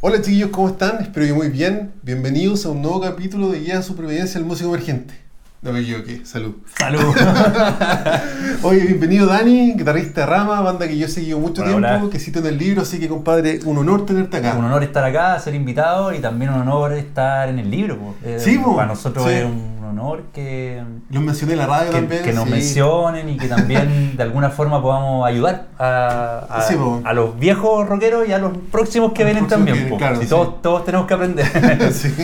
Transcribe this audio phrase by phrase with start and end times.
[0.00, 1.02] Hola chiquillos, ¿cómo están?
[1.02, 1.90] Espero que muy bien.
[2.04, 5.27] Bienvenidos a un nuevo capítulo de Guía de Supervivencia del Músico Emergente.
[5.60, 6.54] No me equivoqué, salud.
[6.78, 7.00] Salud.
[8.62, 12.10] Oye, bienvenido Dani, guitarrista de Rama, banda que yo he seguido mucho Hola, tiempo, hola.
[12.12, 14.54] que cito en el libro, así que compadre, un honor tenerte acá.
[14.56, 17.98] Un honor estar acá, ser invitado y también un honor estar en el libro.
[17.98, 18.14] po.
[18.24, 18.76] Eh, Sí, po.
[18.76, 19.32] Para nosotros Sí.
[19.32, 20.80] es un honor que,
[21.10, 22.22] Los mencioné en la radio que, también.
[22.22, 22.50] que nos sí.
[22.50, 27.00] mencionen y que también de alguna forma podamos ayudar a, a- Sí, po.
[27.04, 29.90] a los viejos rockeros y a los próximos que los vienen próximos también.
[29.90, 31.46] que- claro, todos, todos tenemos que aprender.
[31.92, 32.14] Sí.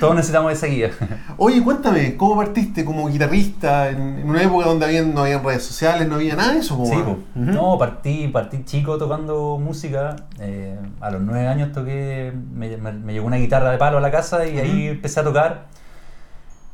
[0.00, 0.90] todos necesitamos esa guía.
[1.36, 6.08] Oye, cuéntame, ¿cómo partiste como guitarrista en, en una época donde no había redes sociales,
[6.08, 6.82] no había nada de eso?
[6.84, 6.96] Sí,
[7.34, 10.16] no, partí, partí chico tocando música.
[10.38, 14.00] eh, a los nueve años toqué, me, me- me llegó una guitarra de palo a
[14.00, 15.66] la casa y ahí empecé a tocar.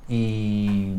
[0.09, 0.93] Y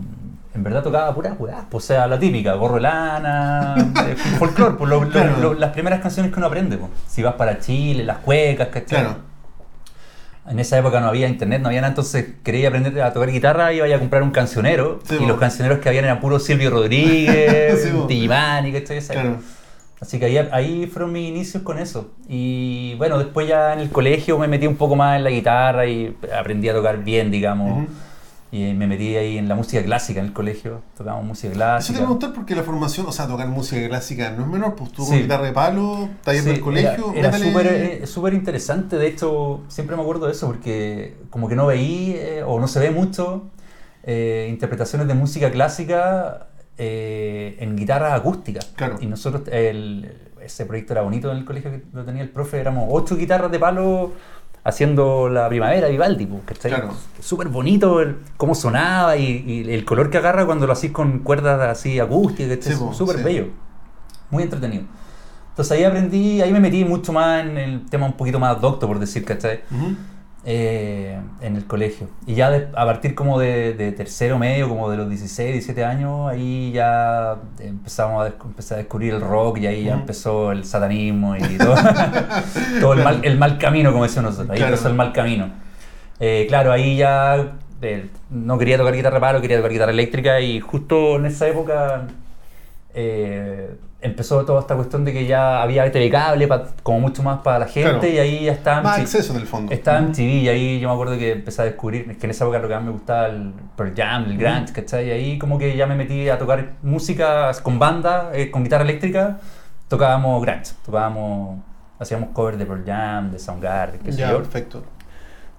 [0.53, 3.75] en verdad tocaba pura weá, pues, o sea, la típica, gorro de lana,
[4.08, 5.38] eh, folclore, pues, lo- lo- Claro.
[5.41, 6.77] lo- las primeras canciones que uno aprende.
[6.77, 6.91] pues.
[7.08, 9.02] Si vas para Chile, las cuecas, ¿cachai?
[9.03, 9.27] Claro.
[10.49, 13.73] En esa época no había internet, no había nada, entonces quería aprender a tocar guitarra,
[13.73, 14.99] iba a comprar un cancionero.
[15.08, 17.89] Sí, y los cancioneros que habían eran puro Silvio Rodríguez, Sí.
[18.08, 18.97] Digimani, ¿cachai?
[18.97, 19.38] Esa Claro.
[19.99, 22.11] Así que ahí, ahí fueron mis inicios con eso.
[22.30, 25.88] Y bueno, después ya en el colegio me metí un poco más en la guitarra
[25.88, 27.88] y aprendí a tocar bien, digamos.
[28.50, 30.81] Y me metí ahí en la música clásica en el colegio.
[30.98, 31.94] Tocábamos música Eso te clásica.
[31.98, 34.92] iba a preguntar porque la formación, o sea, tocar música clásica no es menor, pues
[34.94, 39.08] tú con guitarra de palo, taller Sí, del colegio, Era, era eh, súper interesante, de
[39.08, 42.80] hecho, siempre me acuerdo de eso porque como que no veí eh, o no se
[42.80, 43.50] ve mucho
[44.03, 48.62] eh, interpretaciones de música clásica eh, en guitarra acústica.
[48.75, 48.98] Claro.
[49.02, 50.09] Y nosotros, el-
[50.42, 53.52] ese proyecto era bonito en el colegio que lo tenía el profe, éramos ocho guitarras
[53.52, 54.14] de palo
[54.67, 56.71] haciendo la primavera Vivaldi, pues, ¿cachai?
[56.71, 56.89] Claro.
[57.21, 61.19] Súper bonito el- cómo sonaba y, y el color que agarra cuando lo hacís con
[61.19, 62.57] cuerdas así acústicas.
[62.61, 63.23] Sí, po, súper sí.
[63.23, 63.47] bello,
[64.29, 64.83] muy entretenido.
[65.49, 68.88] Entonces ahí aprendí, ahí me metí mucho más en el tema un poquito más docto,
[68.88, 69.61] por decir, ¿cachai?
[69.71, 69.95] Ujú.
[70.50, 72.08] Eh, en el colegio.
[72.26, 75.84] Y ya de- a partir como de, de tercero medio, como de los 16, 17
[75.84, 80.63] años, ahí ya empezamos a, empecé a descubrir el rock y ahí ya empezó el
[80.63, 81.75] satanismo y todo,
[82.80, 84.52] todo el, mal, el mal camino, como decíamos nosotros.
[84.52, 84.74] Ahí Claro.
[84.74, 85.50] empezó el mal camino.
[86.22, 90.62] Eh, claro, ahí ya eh, no quería tocar guitarra palo, quería tocar guitarra eléctrica y
[90.62, 92.07] justo en esa época
[92.94, 97.40] eh, empezó toda esta cuestión de que ya había TV cable, pa- como mucho más
[97.40, 98.08] para la gente Claro.
[98.08, 99.74] y ahí ya estaba Más acceso en el fondo.
[99.74, 102.59] estaba y ahí yo me acuerdo que empecé a descubrir, es que en esa época
[102.59, 105.07] lo que más me gustaba el Pearl Jam, el grunge, ¿cachai?
[105.07, 108.84] Y ahí como que ya me metí a tocar música con banda, eh, con guitarra
[108.84, 109.40] eléctrica,
[109.88, 111.59] tocábamos grunge, tocábamos,
[112.00, 114.38] hacíamos covers de Pearl Jam, de Soundgarden, qué sé Ya, yo.
[114.38, 114.84] perfecto.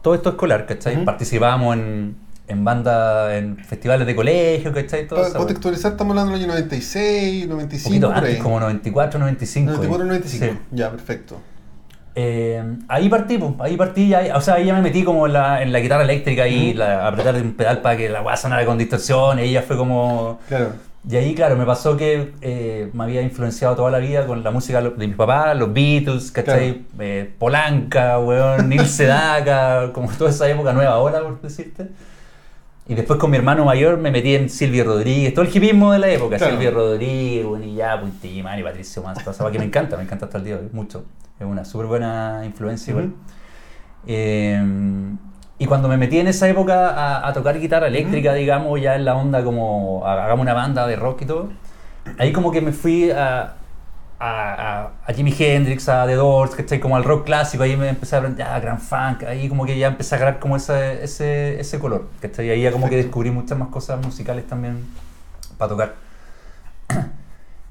[0.00, 1.04] Todo esto escolar, ¿cachai?
[1.04, 2.16] Participábamos en,
[2.48, 5.06] en bandas, en festivales de colegio, ¿cachai?
[5.06, 5.38] Todo Para eso.
[5.38, 8.40] contextualizar, estamos hablando del año 96, Un 95, poquito por antes, ahí.
[8.40, 9.66] como 94, 95.
[9.72, 10.08] 94, ahí.
[10.08, 10.46] 95.
[10.46, 10.58] Sí.
[10.72, 11.40] Ya, perfecto.
[12.14, 15.34] Eh, ahí partí, pues, ahí partí, ya, o sea, ahí ya me metí como en
[15.34, 16.78] la, en la guitarra eléctrica y Ujú.
[16.78, 20.40] la, apretar un pedal para que la weá sonara con distorsión, y ya fue como...
[20.48, 20.72] Claro.
[21.08, 24.50] Y ahí, claro, me pasó que eh, me había influenciado toda la vida con la
[24.50, 26.82] música de mis papás, los Beatles, ¿cachai?
[26.98, 31.86] Eh, Polanca, weón, Neil Sedaka, como toda esa época nueva ahora, por decirte.
[32.88, 35.98] Y después con mi hermano mayor me metí en Silvio Rodríguez, todo el hipismo de
[35.98, 36.52] la época, Claro.
[36.54, 40.38] Silvio Rodríguez, bueno, y ya, Punti, Mani, Patricio Manso, que me encanta, me encanta hasta
[40.38, 41.04] el día de hoy, mucho.
[41.38, 43.06] Es una súper buena influencia igual.
[43.06, 43.14] Ujú.
[44.06, 44.62] Eh,
[45.58, 49.04] y cuando me metí en esa época a, a tocar guitarra eléctrica, digamos, ya en
[49.04, 51.48] la onda como "Ha- hagamos una banda de rock y todo,
[52.18, 53.54] ahí como que me fui a,
[54.20, 56.80] a, Jimi Hendrix, a The Doors, ¿cachai?
[56.80, 59.78] Como al rock clásico, ahí me empecé a aprender a Grand Funk, ahí como que
[59.78, 62.50] ya empecé a agarrar como ese, ese, ese color, ¿cachai?
[62.50, 64.86] Ahí ya como que descubrí muchas más cosas musicales también
[65.56, 66.07] para tocar.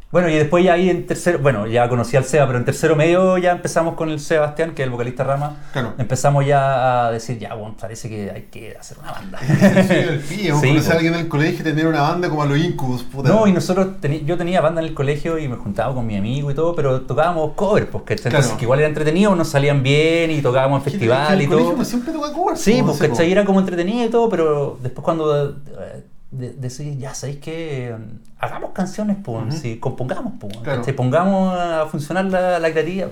[0.09, 2.95] Bueno, y después ya ahí en tercero, bueno, ya conocí al Seba, pero en tercero
[2.95, 5.57] medio ya empezamos con el Sebastián, que es el vocalista Rama.
[5.73, 5.95] Claro.
[5.97, 9.37] Empezamos ya a decir, ya, bueno, parece que hay que hacer una banda.
[9.39, 12.29] Sí, el pie, o Sí, conocer a alguien en el colegio y tener una banda
[12.29, 13.27] como a los Incubus, puta.
[13.27, 16.15] No, y nosotros, teni- yo tenía banda en el colegio y me juntaba con mi
[16.15, 17.87] amigo y todo, pero tocábamos covers.
[17.87, 18.57] Entonces, Claro.
[18.57, 21.75] que igual era entretenido, nos salían bien y tocábamos en festival y el colegio todo.
[21.75, 22.61] uno siempre toca covers.
[22.61, 23.19] Sí, po, pues.
[23.19, 26.03] Era como entretenido y todo, pero después cuando eh,
[26.37, 27.95] de- decidí, ya, ¿sabéis qué?
[28.39, 29.57] Hagamos canciones, pues, Ujú.
[29.57, 30.79] sí, compongamos, pues, Claro.
[30.81, 30.95] ¿cachai?
[30.95, 33.09] Pongamos a funcionar la, la creatividad.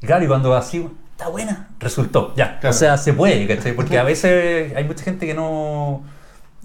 [0.00, 2.58] Y claro, y cuando así, está buena, resultó, ya.
[2.60, 2.74] Claro.
[2.74, 3.72] O sea, se puede, ¿cachai?
[3.74, 6.02] Porque a veces hay mucha gente que no,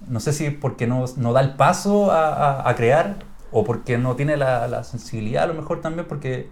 [0.07, 2.29] no sé si porque no, no da el paso a,
[2.61, 3.15] a- a crear
[3.51, 6.49] o porque no tiene la, la sensibilidad, a lo mejor también porque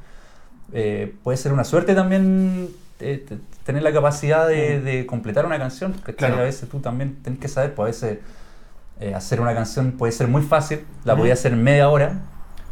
[0.73, 2.69] eh, puede ser una suerte también
[2.99, 3.25] eh,
[3.65, 5.93] tener la capacidad de, de completar una canción.
[5.93, 6.13] ¿cachai?
[6.13, 6.17] Mm.
[6.17, 6.37] Claro.
[6.37, 8.19] A veces tú también tenés que saber, pues a veces
[8.99, 12.13] eh, hacer una canción puede ser muy fácil, la podía hacer en media hora,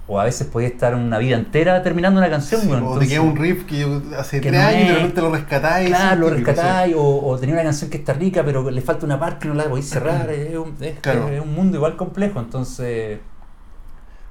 [0.08, 2.60] o a veces podía estar una vida entera terminando una canción.
[2.62, 2.84] Sí, weón.
[2.84, 3.86] o te queda un riff que
[4.18, 5.88] hace que tres no años y de repente lo rescatáis.
[5.90, 9.18] Claro, lo rescatáis, o, o tenía una canción que está rica, pero le falta una
[9.20, 10.30] parte que no la podéis cerrar.
[10.30, 11.30] Es un, es- Claro.
[11.30, 12.40] es un mundo igual complejo.
[12.42, 13.20] Entonces,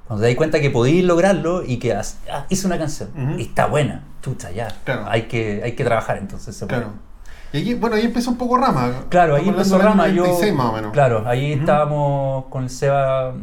[0.07, 2.03] cuando te das cuenta que podéis lograrlo y que ah,
[2.49, 3.39] hice una canción Ujú.
[3.39, 4.67] y está buena, chucha, ya.
[4.83, 5.05] Claro.
[5.07, 6.81] Hay, que, hay que trabajar, entonces se puede.
[6.81, 6.93] Claro.
[7.53, 8.91] Y aquí, bueno, ahí empezó un poco Rama.
[9.09, 10.07] Claro, ahí empezó Rama.
[10.07, 10.91] Yo, 96 más o menos.
[10.91, 13.33] Claro, ahí estábamos con el Seba,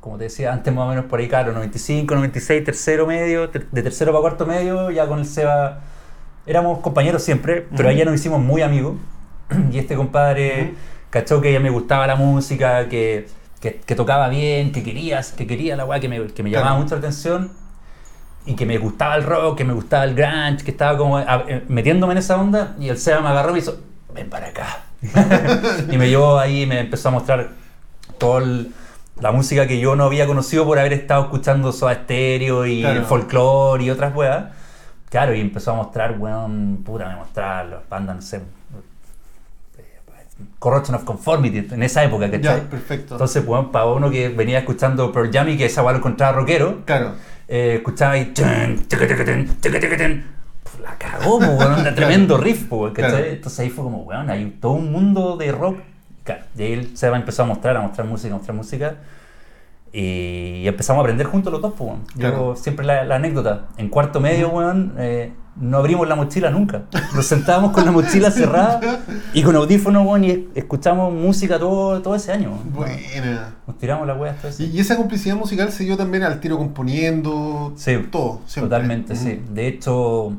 [0.00, 3.68] como te decía antes, más o menos por ahí, claro, 95, 96, tercero medio, ter-
[3.70, 5.80] de tercero para cuarto medio, ya con el Seba
[6.46, 7.88] éramos compañeros siempre, pero Ujú.
[7.90, 8.96] ahí ya nos hicimos muy amigos.
[9.70, 10.72] Y este compadre Ujú.
[11.10, 13.26] cachó que ya me gustaba la música, que,
[13.60, 16.64] que, que tocaba bien, que quería, que quería la weá, que me, que me Claro.
[16.64, 17.52] llamaba mucho la atención.
[18.44, 21.44] Y que me gustaba el rock, que me gustaba el grunge, que estaba como a-
[21.48, 22.74] eh, metiéndome en esa onda.
[22.80, 23.78] Y el Seba me agarró y me hizo,
[24.14, 24.80] ven para acá.
[25.90, 27.50] y me llevó ahí y me empezó a mostrar
[28.18, 28.42] toda
[29.20, 33.04] la música que yo no había conocido por haber estado escuchando Soda Stereo y Claro.
[33.04, 34.44] folclore y otras weas.
[35.08, 38.40] Claro, y empezó a mostrar, weón, puta, me mostraba las bandas, no sé,
[40.62, 42.60] Corruption of Conformity, en esa época, ¿cachai?
[42.60, 43.14] Ya, perfecto.
[43.14, 46.84] Entonces, weón, para uno que venía escuchando Pearl Jam y que esa lo encontraba rockero,
[46.84, 47.14] claro.
[47.48, 48.32] eh, escuchaba ahí.
[50.62, 53.10] Pues La cagó, weón, un tremendo riff, po, ¿cachai?
[53.10, 53.26] Claro.
[53.26, 55.78] Entonces ahí fue como, weón, hay todo un mundo de rock.
[56.22, 58.94] Claro, y ahí él se va a mostrar, a mostrar música, a mostrar música.
[59.92, 61.90] Y empezamos a aprender juntos los dos, pues.
[62.14, 62.54] Yo Claro.
[62.56, 63.66] siempre la, la anécdota.
[63.76, 66.82] En cuarto medio, weón, eh, no abrimos la mochila nunca.
[67.14, 68.80] Nos sentábamos con la mochila cerrada
[69.34, 72.58] y con audífonos, weón, y escuchamos música todo, todo ese año.
[72.72, 73.54] Buena.
[73.66, 74.64] Nos tiramos la weá hasta ese.
[74.64, 77.72] Y, esa complicidad musical se dio también al tiro componiendo.
[77.76, 78.40] Sí, todo.
[78.46, 78.70] siempre.
[78.70, 79.42] Totalmente, sí.
[79.50, 80.32] De hecho,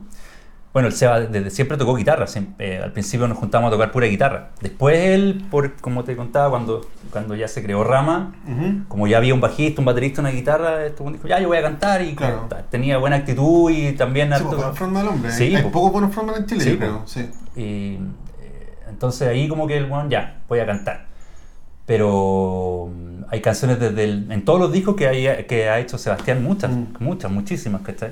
[0.74, 2.26] bueno, el Seba desde siempre tocó guitarra.
[2.26, 2.78] siempre.
[2.78, 4.50] Eh, al principio nos juntamos a tocar pura guitarra.
[4.60, 6.82] Después él, por, como te contaba, cuando,
[7.12, 8.88] cuando ya se creó Rama, Ujú.
[8.88, 11.62] como ya había un bajista, un baterista, una guitarra, weón dijo, ya yo voy a
[11.62, 12.48] cantar y Claro.
[12.72, 15.32] tenía buena actitud y también Sí, harto- pues, frontman hombre.
[15.32, 15.74] Sí, Hay pues.
[15.74, 16.90] pocos buenos frontman en Chile, Sí, yo pues.
[16.90, 17.02] creo.
[17.06, 17.30] Sí.
[17.56, 17.94] Y
[18.42, 21.06] eh, entonces ahí como que el weón ya, voy a cantar.
[21.86, 25.98] Pero mm, hay canciones desde el- en todos los discos que, hay, que ha hecho
[25.98, 26.86] Sebastián, muchas, Mm.
[27.00, 28.12] muchas, muchísimas, ¿cachai?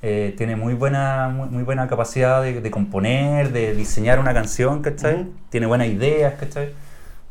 [0.00, 4.80] Eh, tiene muy buena, muy, muy buena capacidad de, de componer, de diseñar una canción,
[4.82, 5.22] ¿cachai?
[5.22, 5.32] Ujú.
[5.50, 6.70] Tiene buenas ideas, ¿cachai?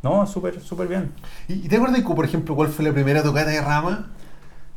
[0.03, 1.11] No, súper, súper bien.
[1.47, 4.07] ¿Y, y te acuerdas, por ejemplo, cuál fue la primera tocata de Rama?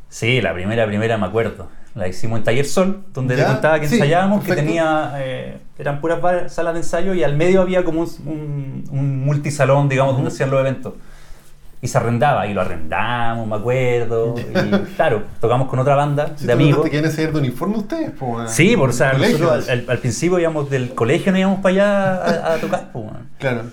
[0.09, 1.69] Sí, la primera, primera me acuerdo.
[1.95, 5.57] La hicimos en Taller Sol, donde Ya, te contaba que sí, ensayábamos, que tenía, eh,
[5.77, 10.13] eran puras salas de ensayo y al medio había como un, un- un multisalón, digamos,
[10.13, 10.35] donde Ujú.
[10.35, 10.93] hacían los eventos.
[11.83, 14.35] Y se arrendaba, y lo arrendamos, me acuerdo.
[14.37, 16.83] Y claro, tocamos con otra banda de amigos.
[16.83, 18.11] ¿Te quieren de uniforme ustedes?
[18.11, 18.47] Po.
[18.47, 22.15] Sí, por o sea, nosotros al, principio íbamos del colegio, no íbamos para allá
[22.51, 22.91] a, a tocar.
[22.93, 23.29] weón.
[23.39, 23.63] Claro.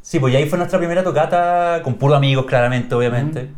[0.00, 3.50] Sí, pues ahí fue nuestra primera tocata con puros amigos, claramente, obviamente.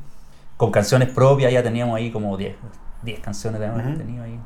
[0.57, 2.55] Con canciones propias, ya teníamos ahí como 10
[3.03, 3.97] 10 canciones de Ujú.
[3.99, 4.39] tenido ahí.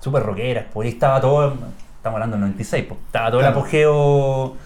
[0.00, 1.52] Súper rockeras, pues ahí estaba todo,
[1.96, 3.54] estamos hablando del 96, pues, estaba todo Claro.
[3.54, 4.56] el apogeo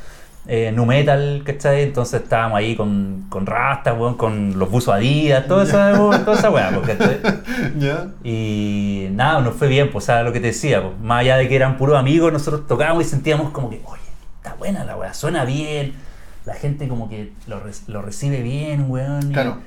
[0.49, 1.83] eh, nu metal, ¿cachai?
[1.83, 5.93] Entonces estábamos ahí con, con rastas, weón, con los buzos Adidas, toda esa,
[6.25, 7.21] toda esa weá, pues, ¿cachai?
[7.79, 8.09] ¿Ya?
[8.25, 11.49] Y nada, nos fue bien, pues, sea, lo que te decía, pues, más allá de
[11.49, 14.01] que eran puros amigos, nosotros tocábamos y sentíamos como que, oye,
[14.37, 15.95] está buena la weá, suena bien,
[16.45, 19.31] la gente como que lo, lo recibe bien, weón.
[19.31, 19.59] y- Claro.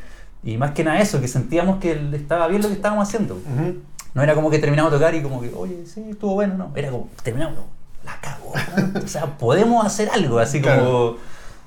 [0.42, 3.36] Y, más que nada eso, que sentíamos que estaba bien lo que estábamos haciendo.
[3.36, 3.80] Ujú.
[4.14, 6.72] No era como que terminamos de tocar y como que, oye, sí, estuvo bueno, no.
[6.76, 7.58] Era como, terminamos,
[8.10, 8.54] la cagó.
[9.04, 11.18] o sea, podemos hacer algo, así como, Claro.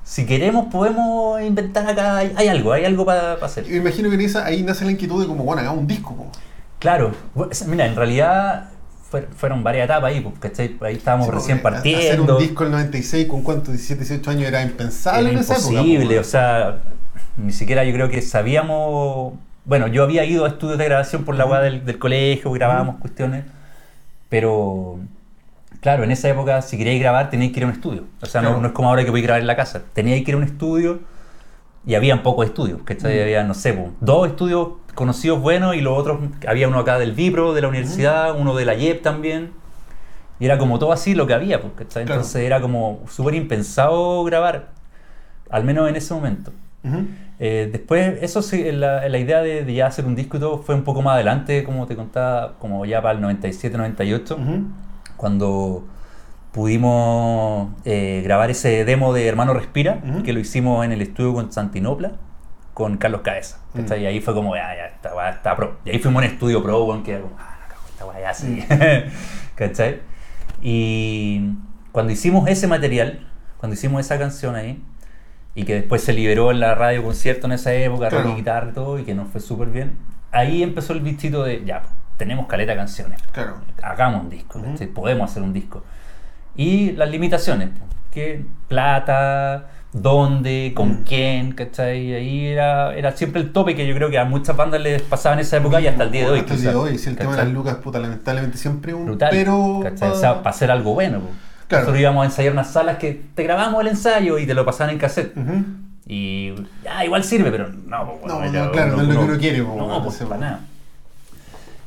[0.05, 3.67] si queremos, podemos inventar acá, hay, hay algo, hay algo para hacer.
[3.67, 5.87] Y me imagino que en esa, ahí nace la inquietud de como, bueno, hagamos un
[5.87, 6.15] disco.
[6.15, 6.27] po.
[6.79, 7.13] Claro,
[7.69, 8.71] mira, en realidad
[9.09, 10.77] fue- fueron varias etapas ahí, ¿cachai?
[10.81, 12.37] Ahí estábamos Sí, recién porque Hacer partiendo.
[12.37, 16.21] un disco en el 96 con cuánto, 17, 18 años era impensable Era imposible, po,
[16.21, 16.79] o sea,
[17.37, 19.35] ni siquiera yo creo que sabíamos.
[19.65, 22.97] Bueno, yo había ido a estudios de grabación por la weá del, del colegio, grabábamos
[22.97, 23.45] cuestiones,
[24.29, 24.99] pero
[25.83, 28.05] claro, en esa época, si queríais grabar, teníais que ir a un estudio.
[28.23, 28.63] O sea, no- Claro.
[28.63, 29.83] no, es como ahora que podéis grabar en la casa.
[29.93, 31.01] Teníais que ir a un estudio
[31.85, 33.19] y habían pocos estudios, ¿cachai?
[33.19, 33.23] Mm.
[33.23, 37.53] Había, no sé, dos estudios conocidos buenos y los otros, había uno acá del Vipro,
[37.53, 39.51] de la universidad, uno de la YEP también.
[40.41, 41.73] Y era como todo así lo que había, pues.
[41.97, 44.69] Entonces era como súper impensado grabar,
[45.51, 46.53] al menos en ese momento.
[47.39, 50.59] Eh, después, eso sí, la, la idea de, de ya hacer un disco y todo
[50.59, 54.65] fue un poco más adelante, como te contaba, como ya para el 97, 98, Ujú.
[55.23, 55.85] Cuando
[56.51, 60.25] pudimos eh, grabar ese demo de Hermano Respira, Ujú.
[60.25, 62.11] que lo hicimos en el estudio Constantinopla,
[62.75, 63.59] con Carlos Cabeza.
[63.73, 63.79] Mm.
[63.83, 64.03] ¿cachai?
[64.03, 65.79] Y ahí fue como, ya, ya, esta weá está pro.
[65.85, 67.57] Y ahí fuimos a un estudio pro, weón, que era como, ah,
[67.89, 68.65] esta weá ya sí.
[68.69, 69.11] Mm.
[69.55, 70.01] ¿Cachai?
[70.61, 71.51] Y
[71.93, 74.83] cuando hicimos ese material, cuando hicimos esa canción ahí,
[75.55, 78.31] y que después se liberó en la radio concierto en esa época, rock Claro.
[78.33, 79.93] y guitarra y todo, y que nos fue súper bien.
[80.33, 81.83] ahí empezó el bichito de, ya,
[82.23, 83.21] tenemos caleta de canciones.
[83.33, 83.57] Claro.
[83.83, 84.71] Hagamos un disco, Ujú.
[84.73, 84.87] ¿cachai?
[84.89, 85.83] podemos hacer un disco.
[86.57, 87.71] Y las limitaciones,
[88.11, 91.05] que plata, dónde, con Mm.
[91.05, 92.15] quién, ¿cachai?
[92.15, 95.35] Ahí era, era siempre el tope que yo creo que a muchas bandas les pasaba
[95.35, 96.41] en esa época y hasta el día de hoy.
[96.41, 97.47] Hasta el día de hoy, si el tema de ¿cachai?
[97.49, 99.29] las lucas, puta, lamentablemente siempre un brutal.
[99.31, 99.81] pero.
[99.83, 100.11] ¿cachai?
[100.11, 101.21] O sea, para hacer algo bueno.
[101.21, 101.29] po.
[101.69, 101.85] Claro.
[101.85, 104.93] Nosotros íbamos a ensayar unas salas que te grabamos el ensayo y te lo pasaban
[104.93, 105.35] en cassette.
[105.37, 105.65] Ujú.
[106.07, 109.15] Y ya, igual sirve, pero no, po, No, bueno, no, ya claro, no es lo
[109.15, 110.61] que uno quiere, po, No, pues para nada.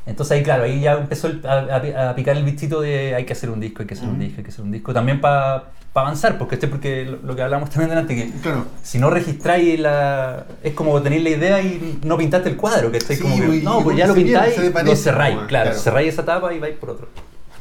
[0.06, 3.34] Entonces ahí, claro, ahí ya empezó el- a, a- picar el bichito de hay que
[3.34, 4.22] hacer un disco, hay que hacer un Ujú.
[4.24, 4.94] disco, hay que hacer un disco.
[4.94, 5.64] También para
[5.96, 8.66] avanzar, porque, este- porque lo, lo que hablamos también delante, que Claro.
[8.84, 10.46] si no registráis la.
[10.64, 13.56] Es como tenéis la idea y no pintaste el cuadro, que estáis Sí, como que,
[13.58, 15.80] y- No, y pues ya lo pintáis, se lo cerráis, como, claro, claro.
[15.80, 17.08] cerráis esa etapa y vais por otro.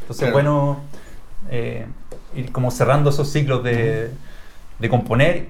[0.03, 0.33] Entonces, Claro.
[0.35, 0.81] bueno,
[1.51, 1.87] eh,
[2.37, 4.11] ir como cerrando esos ciclos de,
[4.81, 5.47] de componer,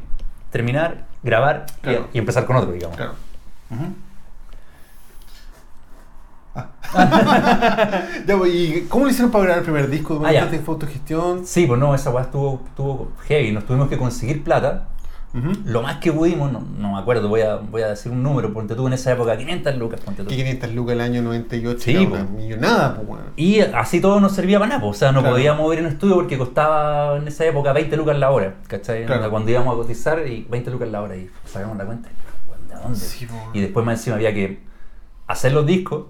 [0.53, 2.97] terminar, grabar y- y, empezar con otro, digamos.
[2.97, 3.15] Claro.
[3.71, 3.85] Ujú.
[6.55, 6.69] Ah.
[8.27, 10.15] ya, pues, ¿y cómo lo hicieron para grabar el primer disco?
[10.15, 11.45] ¿Cómo Ah, de autogestión?
[11.47, 14.89] Sí, pues no, esa weá estuvo, estuvo heavy, nos tuvimos que conseguir plata.
[15.65, 18.53] Lo más que pudimos, no, no me acuerdo, voy a, voy a decir un número,
[18.55, 20.29] ponte tú en esa época, 500 lucas, ponte tú.
[20.29, 21.81] ¿Qué 500 lucas el año 98?
[21.81, 22.15] Sí, era po.
[22.15, 23.25] una millonada, pues, bueno.
[23.35, 25.35] Y así todo no servía para nada, po, o sea, no Claro.
[25.35, 29.07] podíamos ir en estudio porque costaba en esa época 20 lucas la hora, ¿cachai?
[29.07, 29.29] Claro.
[29.29, 32.11] Cuando íbamos a cotizar y 20 lucas la hora y sacamos la cuenta.
[32.69, 32.97] ¿De dónde?
[33.01, 33.35] Sí, po.
[33.53, 34.61] y después más encima había que
[35.27, 36.05] hacer los discos,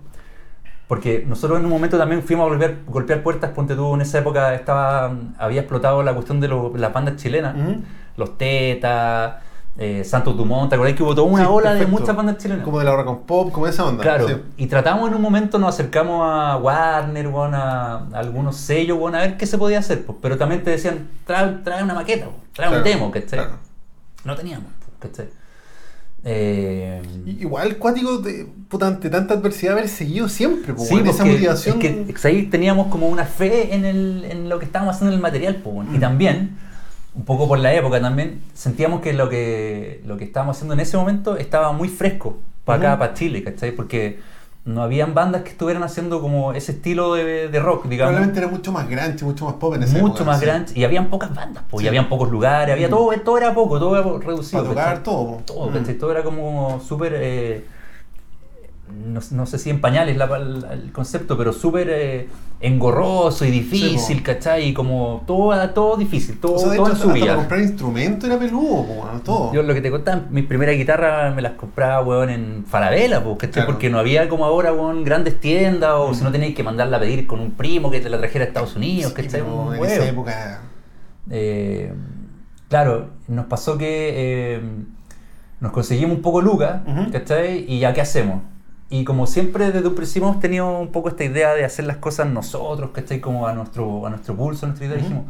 [0.88, 4.18] porque nosotros en un momento también fuimos a volver, golpear puertas, ponte tú, en esa
[4.18, 7.54] época estaba, había explotado la cuestión de lo- las bandas chilenas,
[8.16, 9.36] los Tetas,
[9.76, 12.64] eh, Santos Dumont, ¿te acordás que hubo toda una Sí, ola de muchas bandas chilenas?
[12.64, 14.02] Como de la rock and pop, como esa onda.
[14.02, 14.36] Claro, sí.
[14.56, 19.16] y tratamos en un momento, nos acercamos a Warner, weón, a, a algunos sellos, weón,
[19.16, 22.26] a ver qué se podía hacer, pues, pero también te decían, trae, trae una maqueta,
[22.52, 23.38] trae Claro, un demo, ¿cachai?
[23.40, 23.54] claro.
[24.24, 24.68] No teníamos,
[25.00, 25.28] pues, ¿cachai?
[26.25, 31.81] Eh, Igual, cuático, de, puta, ante tanta adversidad, haber seguido siempre, pues, sí, esa motivación.
[31.83, 35.16] es que ahí teníamos como una fe en, el, en lo que estábamos haciendo en
[35.19, 35.95] el material, pues, weón.
[35.95, 36.00] y Mm.
[36.00, 36.57] también,
[37.14, 40.81] un poco por la época también, sentíamos que lo que, lo que estábamos haciendo en
[40.81, 43.73] ese momento estaba muy fresco para acá, para Chile, ¿cachai?
[43.73, 44.19] Porque
[44.66, 48.12] no habían bandas que estuvieran haciendo como ese estilo de, de rock, digamos.
[48.12, 50.47] Probablemente era mucho más grande, mucho más pop en esa mucho época, más sí.
[50.47, 51.85] grande y habían pocas bandas Sí.
[51.85, 52.90] y habían pocos lugares había Mm.
[52.90, 55.42] todo todo era poco todo era reducido Para tocar todo.
[55.44, 55.73] todo, Mm.
[56.12, 57.66] era como súper eh,
[59.06, 62.28] no, no sé si en pañales la- el, el concepto pero súper eh,
[62.60, 64.22] engorroso y difícil Sí, po.
[64.24, 64.68] ¿cachai?
[64.68, 67.24] y como todo, todo difícil todo, O sea, de todo hecho, en su hasta para
[67.24, 69.52] vida comprar instrumentos era peludo, po, bueno, todo.
[69.52, 73.36] yo lo que te contaba, mis primeras guitarras me las compraba, weón, en Farabela, pues,
[73.38, 73.52] ¿cachai?
[73.52, 73.66] Claro.
[73.72, 76.14] Porque no había como ahora, weón, grandes tiendas, o Mm.
[76.14, 78.48] si no tenías que mandarla a pedir con un primo que te la trajera a
[78.48, 79.40] Estados Unidos, Sí, ¿cachai?
[79.40, 80.60] en esa época.
[81.30, 81.92] Eh,
[82.68, 83.86] claro, nos pasó que
[84.56, 84.60] eh,
[85.60, 87.10] nos conseguimos un poco lucas, Ujú.
[87.12, 87.64] ¿cachai?
[87.68, 88.42] Y ya, ¿qué hacemos?
[88.90, 91.96] Y como siempre desde un principio hemos tenido un poco esta idea de hacer las
[91.96, 93.20] cosas nosotros, ¿cachai?
[93.20, 95.04] Como a nuestro, a nuestro pulso, a nuestra idea, Ujú.
[95.06, 95.24] dijimos,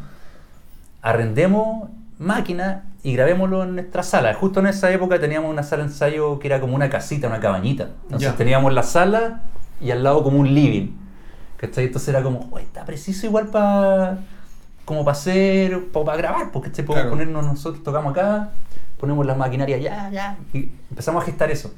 [1.02, 4.34] arrendemos máquina y grabémoslo en nuestra sala.
[4.34, 7.40] Justo en esa época teníamos una sala de ensayo que era como una casita, una
[7.40, 7.88] cabañita.
[8.04, 8.37] Entonces Ya.
[8.37, 9.42] teníamos la sala
[9.80, 10.92] y al lado como un living.
[11.56, 11.87] ¿Cachai?
[11.87, 14.18] Entonces era como, "Uy, está preciso igual para
[14.84, 16.84] como para hacer, para grabar, porque ¿cachai?
[16.84, 17.16] podemos Claro.
[17.16, 18.50] ponernos nosotros, tocamos acá,
[19.00, 21.73] ponemos las maquinarias ya, ya, y empezamos a gestar eso.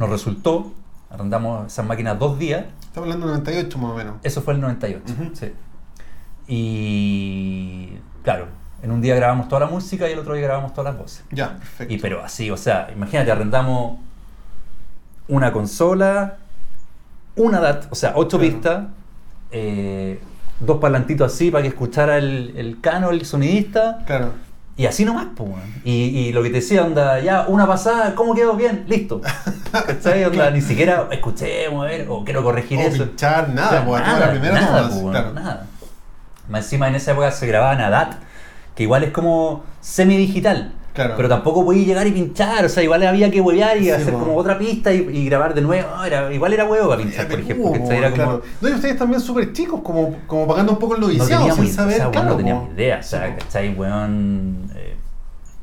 [0.00, 0.72] Nos resultó,
[1.10, 4.14] arrendamos esas máquinas dos días, Estamos hablando de 98 más o menos.
[4.24, 5.30] eso fue el 98, Ujú.
[5.34, 5.52] sí.
[6.48, 7.92] Y
[8.24, 8.46] claro,
[8.82, 11.24] en un día grabamos toda la música y el otro día grabamos todas las voces.
[11.30, 11.94] Ya, perfecto.
[11.94, 13.98] Y pero así, o sea, imagínate, arrendamos
[15.28, 16.38] una consola,
[17.36, 18.52] una DAT, o sea, ocho Claro.
[18.52, 18.84] pistas,
[19.52, 20.20] eh,
[20.60, 24.32] dos parlantitos así para que escuchara el, el cano, el sonidista, Claro.
[24.80, 25.50] Y así nomás, pues.
[25.84, 28.54] Y, y lo que te decía, onda, ya, una pasada, ¿cómo quedó?
[28.54, 29.20] Bien, listo.
[29.70, 30.24] ¿Cachai?
[30.24, 33.04] Onda, ni siquiera escuchemos, a ver, o quiero corregir O eso.
[33.04, 35.32] pinchar, nada, pues, a la primera nada, claro.
[35.34, 35.66] nada.
[36.48, 38.14] Más encima en esa época se grababa en ADAT,
[38.74, 40.72] que igual es como semi-digital.
[40.92, 41.14] Claro.
[41.16, 44.12] Pero tampoco podías llegar y pinchar, o sea, igual había que huevear y Sí, hacer
[44.12, 45.88] como otra pista y, y grabar de nuevo.
[46.04, 48.42] Era, igual era huevo para pinchar, Era por ejemplo.
[48.60, 51.54] No, y ustedes también súper chicos, como, como pagando un poco el no noviciado, teníamos,
[51.56, 52.30] sin idea, saber, o sea, weón, claro.
[52.30, 53.44] no teníamos como- idea, o Sí, sea, po.
[53.44, 54.70] ¿cachai, weón?
[54.74, 54.96] Eh,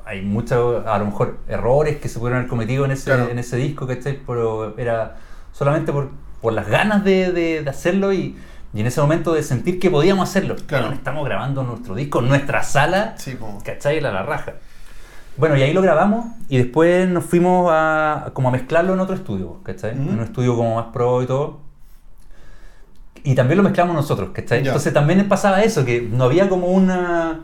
[0.06, 3.28] hay muchos, a lo mejor, errores que se pudieron haber cometido en ese, Claro.
[3.30, 4.20] en ese disco, ¿cachai?
[4.26, 5.18] Pero era
[5.52, 6.10] solamente por,
[6.42, 8.38] por las ganas de, de- de hacerlo y,
[8.74, 10.56] y en ese momento de sentir que podíamos hacerlo.
[10.68, 10.94] Claro.
[10.94, 13.38] Estamos grabando nuestro disco en nuestra sala, Sí.
[13.66, 14.00] ¿cachai?
[14.00, 14.54] La, la raja.
[15.38, 19.16] Bueno, y ahí lo grabamos y después nos fuimos a, como a mezclarlo en otro
[19.16, 19.92] estudio, ¿cachai?
[19.94, 20.02] Ujú.
[20.10, 21.60] En un estudio como más pro y todo.
[23.24, 24.64] Y también lo mezclamos nosotros, ¿cachai?
[24.64, 24.70] Ya.
[24.70, 27.42] Entonces también pasaba eso, que no había como una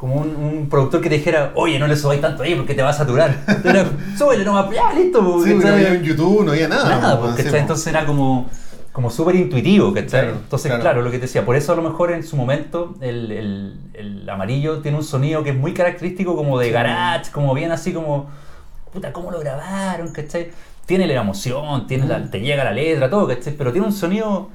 [0.00, 2.80] como un, un productor que te dijera, oye, no le subáis tanto ahí porque te
[2.80, 3.36] va a saturar.
[3.46, 5.22] Entonces súbele nomás, ya, listo.
[5.22, 6.88] po", Sí, no había en YouTube, no había nada.
[6.88, 8.48] Nada, porque entonces era como,
[8.92, 10.08] como súper intuitivo, ¿cachai?
[10.22, 10.82] Claro, entonces, claro.
[10.82, 11.02] claro.
[11.02, 14.28] lo que te decía, por eso a lo mejor en su momento el, el- el
[14.28, 16.72] amarillo tiene un sonido que es muy característico como de Sí.
[16.72, 18.28] garage, como bien así como,
[18.92, 20.50] puta, ¿cómo lo grabaron, cachai?
[20.86, 23.52] Tiene la emoción, tiene la- te llega la letra, todo, cachai?
[23.56, 24.48] Pero tiene un sonido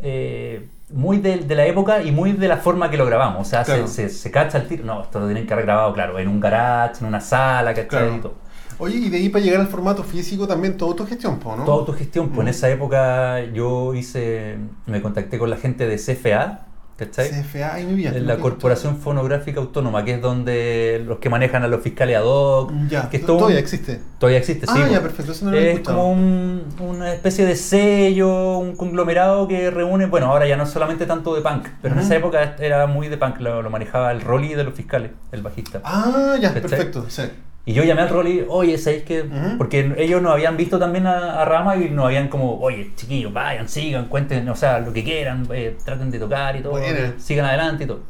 [0.00, 3.48] eh, muy de, de la época y muy de la forma que lo grabamos, o
[3.50, 3.88] sea, se- Claro.
[3.88, 6.38] se, se, cacha el tiro, no, esto lo tienen que haber grabado, claro, en un
[6.40, 7.86] garage, en una sala, cachai?
[7.88, 8.16] Claro.
[8.16, 8.34] Y todo.
[8.78, 11.64] Oye, y de ahí para llegar al formato físico también todo autogestión, ¿no?
[11.64, 12.48] Toda autogestión, pues en Mm.
[12.48, 14.56] esa época yo hice,
[14.86, 16.66] me contacté con la gente de CFA,
[16.98, 17.30] ¿cachai?
[17.30, 18.10] CFA, ay, mi vida.
[18.14, 22.24] En la Corporación Fonográfica Autónoma, que es donde los que manejan a los fiscales ad
[22.24, 24.00] hoc, Ya, que todo todavía existe.
[24.18, 24.72] todavía existe, sí.
[24.76, 25.00] ah, ya, pues.
[25.12, 30.04] perfecto, eso no lo es como un- una especie de sello, un conglomerado que reúne,
[30.06, 33.08] bueno, ahora ya no es solamente tanto de punk, pero en esa época era muy
[33.08, 35.80] de punk, lo, lo manejaba el Rolly de los fiscales, el bajista.
[35.84, 36.62] Ah, ya, ¿Cachai?
[36.62, 37.22] perfecto, sí.
[37.68, 39.24] Y yo llamé al Rolly, oye, ¿sabéis que.
[39.58, 43.32] Porque ellos nos habían visto también a, a Rama y nos habían como, oye, chiquillos,
[43.32, 47.14] vayan, sigan, cuenten, o sea, lo que quieran, eh, traten de tocar y todo, Buena.
[47.18, 48.00] sigan adelante y todo.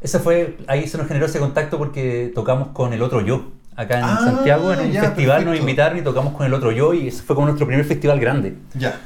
[0.00, 3.98] Ese fue, ahí se nos generó ese contacto porque tocamos con el otro yo, acá
[4.00, 6.92] en Ah, Santiago, en un ya, festival nos invitaron y tocamos con el otro yo
[6.92, 8.54] y ese fue como nuestro primer festival grande.
[8.74, 9.00] Ya.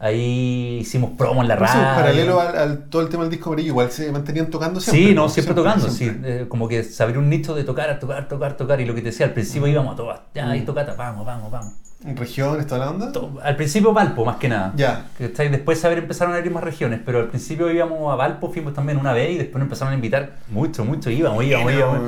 [0.00, 1.82] Ahí hicimos promo en la radio.
[1.82, 5.06] paralelo al, al- todo el tema del disco amarillo, igual se mantenían tocando siempre.
[5.08, 5.28] Sí, no, ¿no?
[5.28, 6.32] siempre, tocando, siempre.
[6.32, 6.38] sí.
[6.42, 8.80] Eh, como que se abrió un nicho de tocar, tocar, tocar, tocar.
[8.80, 10.20] Y lo que te decía, al principio íbamos a todas.
[10.34, 10.64] Ya, ahí Mm.
[10.66, 11.72] tocata, vamos, vamos, vamos.
[12.04, 13.10] ¿En regiones, toda la onda?
[13.10, 14.72] To- Al principio Valpo, más que nada.
[14.76, 15.06] Ya.
[15.18, 15.48] ¿Cachai?
[15.48, 18.98] Después saber empezaron a abrir más regiones, pero al principio íbamos a Valpo, fuimos también
[18.98, 21.98] una vez y después nos empezaron a invitar mucho, mucho, íbamos, íbamos, íbamos.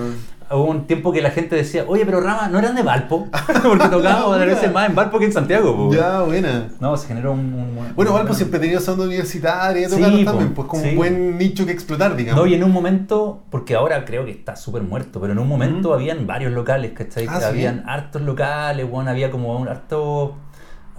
[0.53, 3.29] Hubo un tiempo que la gente decía, oye, pero Rama, ¿no eran de Valpo?
[3.63, 5.77] Porque tocábamos a veces más en Valpo que en Santiago.
[5.77, 5.95] po.
[5.95, 6.67] Ya, buena.
[6.81, 7.39] No, se generó un...
[7.55, 10.89] un- Bueno, Valpo siempre ha tenido sonda universitaria Sí, también, pues como sí.
[10.91, 12.41] un buen nicho que explotar, digamos.
[12.43, 15.47] No, y en un momento, porque ahora creo que está súper muerto, pero en un
[15.49, 15.93] momento Mm.
[15.93, 17.27] habían varios locales, ¿cachai?
[17.29, 17.45] Ah, ¿sí?
[17.47, 20.35] habían hartos locales, bueno, había como un harto,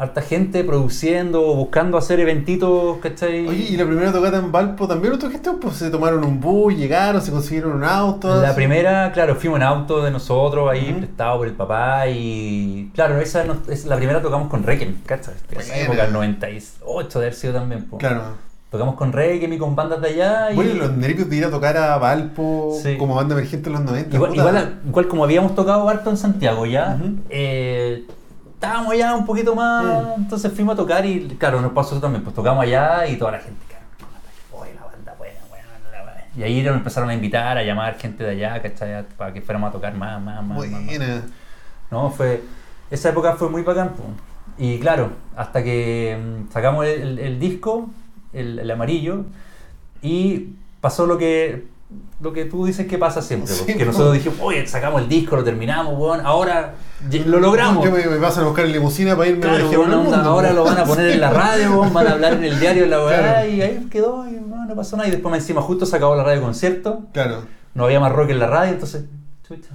[0.02, 3.48] harta gente produciendo, buscando hacer eventitos, ¿cachai?
[3.48, 7.22] Oye, y la primera tocata en Valpo también autogestión, pues se tomaron un bus, llegaron,
[7.22, 8.42] se consiguieron un auto.
[8.42, 8.56] La así.
[8.56, 11.00] primera, claro, fuimos en auto de nosotros ahí, Ujú.
[11.02, 15.36] prestado por el papá y claro, esa es la primera tocamos con Requiem, ¿cachai?
[15.52, 15.84] Esa Buena.
[15.84, 17.84] época, el 98 de haber sido también.
[17.86, 17.98] po.
[18.00, 18.24] Claro.
[18.72, 20.56] Tocamos con Requiem y con bandas de allá y...
[20.56, 22.98] Bueno, y los nervios de ir a tocar a Valpo Sí.
[22.98, 24.16] como banda emergente en los 90.
[24.16, 24.34] Igual,
[24.88, 26.98] igual, como habíamos tocado harto en Santiago ya,
[27.30, 28.06] eh,
[28.62, 29.84] estábamos ya un poquito más,
[30.18, 30.22] Mm.
[30.22, 33.32] entonces fuimos a tocar y claro, nos pasó eso también, pues tocamos allá y toda
[33.32, 33.84] la gente, claro,
[34.52, 35.68] oye, la banda buena, buena,
[36.04, 36.24] buena".
[36.38, 39.04] Y ahí nos empezaron a invitar, a llamar gente de allá, ¿cachai?
[39.18, 40.58] Para que fuéramos a tocar más, más, más.
[40.60, 40.86] más, más.
[40.86, 41.24] Buena.
[41.90, 42.44] No, fue,
[42.92, 44.04] esa época fue muy bacán, po.
[44.60, 47.90] Y claro, hasta que mm, sacamos el, el- el disco,
[48.32, 49.26] el, el amarillo,
[50.04, 50.50] y
[50.82, 51.66] pasó lo que,
[52.20, 53.86] lo que tú dices que pasa siempre, Sí, que po.
[53.86, 56.76] nosotros dijimos, oye, sacamos el disco, lo terminamos, weón, ahora
[57.26, 57.84] lo logramos.
[57.84, 60.54] Yo me, me pasan a buscar en limusina para irme Claro, a onda, mundo, ahora
[60.54, 63.04] lo van a poner en la radio, weón, van a hablar en el diario, la
[63.04, 63.50] weá, Claro.
[63.50, 65.08] y ahí quedó, y no, no pasó nada.
[65.10, 68.40] Y después encima justo se acabó la radio concierto, Claro, no había más rock en
[68.40, 69.06] la radio, entonces,
[69.48, 69.70] chucha.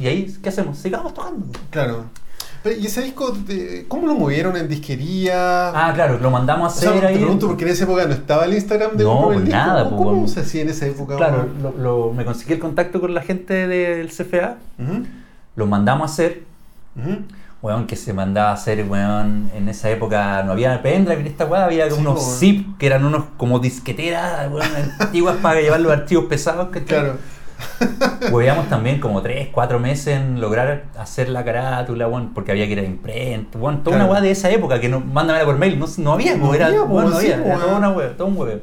[0.00, 0.78] Y ahí, ¿qué hacemos?
[0.78, 1.46] Sigamos tocando.
[1.70, 2.04] claro.
[2.64, 3.36] Pero, ¿Y ese disco,
[3.88, 5.68] cómo lo movieron en disquería?
[5.68, 7.16] Ah, claro, lo mandamos a O sea, hacer te ahí.
[7.18, 9.56] pregunto porque en esa época no estaba el Instagram de No, el pues disco.
[9.58, 10.28] nada, ¿Cómo, pues, cómo weón.
[10.28, 11.16] se hacía en esa época?
[11.16, 14.56] Claro, lo, lo- me conseguí el contacto con la gente del CFA,
[15.56, 16.42] lo mandamos a hacer.
[16.96, 17.18] ujú.
[17.62, 21.46] Weón, que se mandaba a hacer, weón, en esa época no había pendrive en esta
[21.46, 22.38] weá, había Sí, unos po, weón.
[22.38, 24.68] zip que eran unos como disqueteras, weón,
[25.00, 27.16] antiguas para llevar los archivos pesados, que Claro.
[28.32, 32.72] Hueveamos también como 3, 4 meses en lograr hacer la carátula, weón, porque había que
[32.72, 34.04] ir a imprenta, weón, toda Claro.
[34.10, 36.66] una weá de esa época que no, mándamela por mail, no, no había, No era,
[36.66, 38.60] había, weón, no sí, había, po, era toda una weá, todo un hueveo.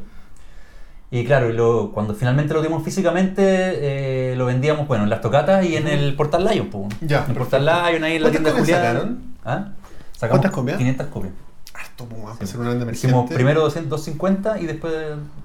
[1.13, 5.19] Y claro, y luego, cuando finalmente lo dimos físicamente, eh, lo vendíamos, bueno, en las
[5.19, 6.88] tocatas y en el Portal Lion, po.
[7.01, 7.65] Ya, En el Portal.
[7.65, 9.21] Lion, ahí en la ¿Cuántas tienda copias Julián.
[9.43, 9.65] ¿Ah?
[10.13, 10.77] Sacamos ¿Cuántas copias?
[10.77, 11.34] 500 copias.
[11.97, 13.08] Para ser una emergente.
[13.08, 14.93] Hicimos primero 200, 250 y después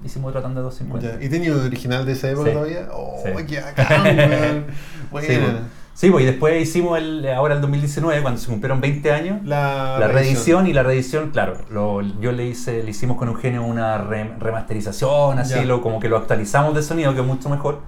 [0.03, 1.19] hicimos otra tanda de 250.
[1.19, 2.53] Ya, ¿Y tenía original de esa época Sí.
[2.53, 2.87] todavía?
[2.91, 3.45] Oh, Sí.
[3.45, 4.65] qué bacán.
[5.11, 5.59] Buena.
[5.93, 6.23] Sí, pues.
[6.23, 10.67] Y después hicimos el, ahora el 2019, cuando se cumplieron 20 años, La, la reedición
[10.67, 15.39] y la reedición, claro, lo- yo le hice, le hicimos con Eugenio una re- remasterización,
[15.39, 17.79] así, lo, como que lo actualizamos de sonido, que es mucho mejor.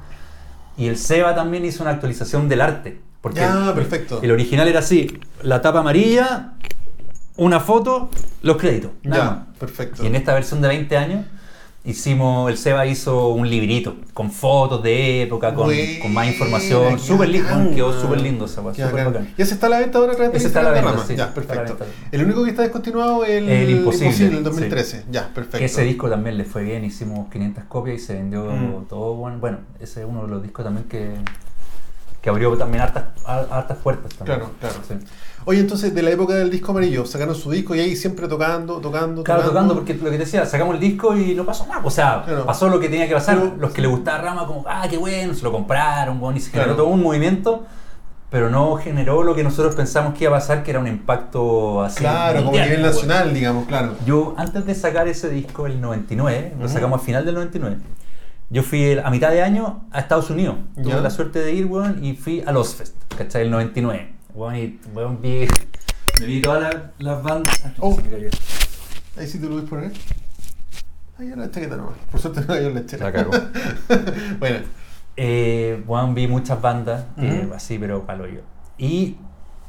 [0.77, 2.99] Y el Seba también hizo una actualización del arte.
[3.21, 4.19] Porque el- perfecto.
[4.23, 6.53] el original era así, la tapa amarilla,
[7.39, 8.09] una foto,
[8.43, 8.91] los créditos.
[9.03, 9.47] nada más.
[9.53, 10.03] Ya, perfecto.
[10.03, 11.25] Y en esta versión de 20 años
[11.85, 15.71] hicimos, el Seba hizo un librito con fotos de época, con,
[16.01, 16.99] con más información.
[16.99, 18.61] Súper lindo, quedó súper lindo esa.
[19.37, 21.15] ¿Y ese está a la venta ahora a través de Ese está la venta, sí,
[21.15, 21.77] Ya, perfecto.
[21.77, 21.85] venta.
[22.11, 25.05] El único que está descontinuado es el, El Imposible, el 2013.
[25.09, 25.65] Ya, perfecto.
[25.65, 28.85] Ese disco también le fue bien, hicimos 500 copias y se vendió Mm.
[28.89, 29.37] todo bueno.
[29.39, 31.13] Bueno, ese es uno de los discos también que,
[32.21, 34.39] que abrió también hartas, hartas puertas también.
[34.39, 34.75] Claro, claro.
[34.87, 34.95] Sí.
[35.49, 38.75] Oye, entonces, de la época del disco amarillo, sacaron su disco y ahí siempre tocando,
[38.79, 41.81] tocando, Claro, tocando, porque lo que te decía, sacamos el disco y no pasó nada.
[41.83, 42.45] O sea, Claro.
[42.45, 43.35] pasó lo que tenía que pasar.
[43.39, 46.41] Pero- Los que le gustaba Rama, como, ah, qué bueno, se lo compraron, bueno, y
[46.41, 47.65] se generó todo un movimiento,
[48.29, 51.81] pero no generó lo que nosotros pensamos que iba a pasar, que era un impacto
[51.81, 51.97] así.
[52.01, 53.95] Claro, como a nivel nacional, digamos, claro.
[54.05, 56.73] Yo, antes de sacar ese disco, el 99, lo Ujú.
[56.75, 57.77] sacamos al final del 99,
[58.51, 60.57] yo fui el- a mitad de año a Estados Unidos.
[60.75, 63.41] Tuve la suerte de ir, weón, y fui a Los Fest, ¿cachai?
[63.41, 64.18] El 99.
[64.33, 65.47] Weón, y weón, vi,
[66.19, 67.61] me vi todas las, las bandas.
[67.65, 67.95] Ah, Oh.
[67.95, 68.29] se me cayó.
[69.17, 69.91] Ahí sí te lo puedes poner.
[71.17, 71.95] Ahí la chaqueta nomás.
[72.11, 73.03] Por suerte no cayó la chaqueta.
[73.05, 73.31] La cagó.
[74.39, 74.59] bueno,
[75.21, 77.53] Eh, weón, vi muchas bandas, eh, Ujú.
[77.53, 78.39] así, pero palo yo.
[78.77, 79.17] Y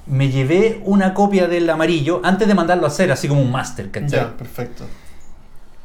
[0.07, 3.91] me llevé una copia del amarillo antes de mandarlo a hacer, así como un máster,
[3.91, 4.11] ¿cachai?
[4.21, 4.85] ya, perfecto.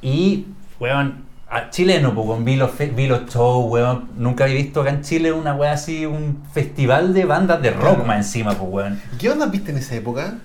[0.03, 0.45] Y,
[0.79, 1.24] weón,
[1.69, 4.09] chileno, pues, weón, vi los, vi los shows, weón.
[4.17, 7.81] Nunca había visto acá en Chile una weá así, un festival de bandas de rock
[7.81, 8.05] Claro.
[8.05, 9.01] más encima, pues, weón.
[9.13, 10.35] ¿Y qué bandas viste en esa época?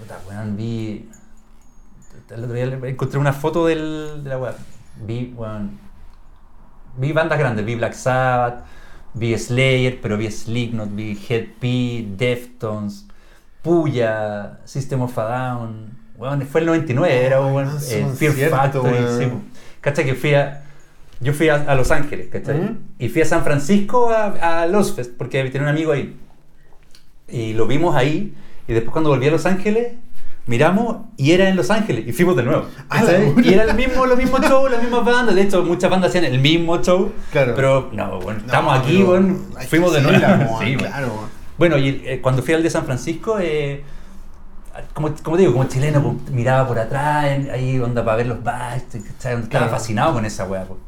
[0.00, 1.08] Puta, weón, vi.
[2.30, 4.54] El otro día encontré una foto del, de la weá.
[5.06, 5.78] Vi, weón.
[6.96, 8.64] Vi bandas grandes, vi Black Sabbath,
[9.14, 13.06] vi Slayer, pero vi Slipknot, vi Head P, Deftones,
[13.62, 15.96] Puya, System of a Down.
[16.16, 19.18] Weón, fue el 99, era weón, no, eh, Fear cierto, Factory, weón.
[19.18, 19.40] sí, po.
[19.88, 20.04] ¿Cachai?
[20.04, 20.62] Que fui a.
[21.20, 22.58] Yo fui a, a Los Ángeles, ¿cachai?
[22.60, 22.74] Ujú.
[22.98, 26.14] Y fui a San Francisco a, a Los Fest, porque tenía un amigo ahí.
[27.28, 28.34] Y lo vimos ahí,
[28.68, 29.94] y después cuando volví a Los Ángeles,
[30.46, 32.66] miramos y era en Los Ángeles, y fuimos de nuevo.
[32.88, 33.02] Ah,
[33.42, 35.34] y era el mismo, los mismos shows, las mismas bandas.
[35.34, 37.12] De hecho, muchas bandas hacían el mismo show.
[37.32, 37.54] Claro.
[37.56, 39.36] Pero no, bueno, No, estamos aquí, pero bueno,
[39.68, 40.58] fuimos de nuevo.
[40.62, 41.28] Sí, claro.
[41.58, 43.82] Bueno, y eh, cuando fui al de San Francisco, eh,
[44.92, 48.42] como, como te digo, como chileno, pues, miraba por atrás, ahí onda para ver los
[48.42, 49.68] bares, estaba Claro.
[49.68, 50.64] fascinado con esa weá.
[50.64, 50.78] pues.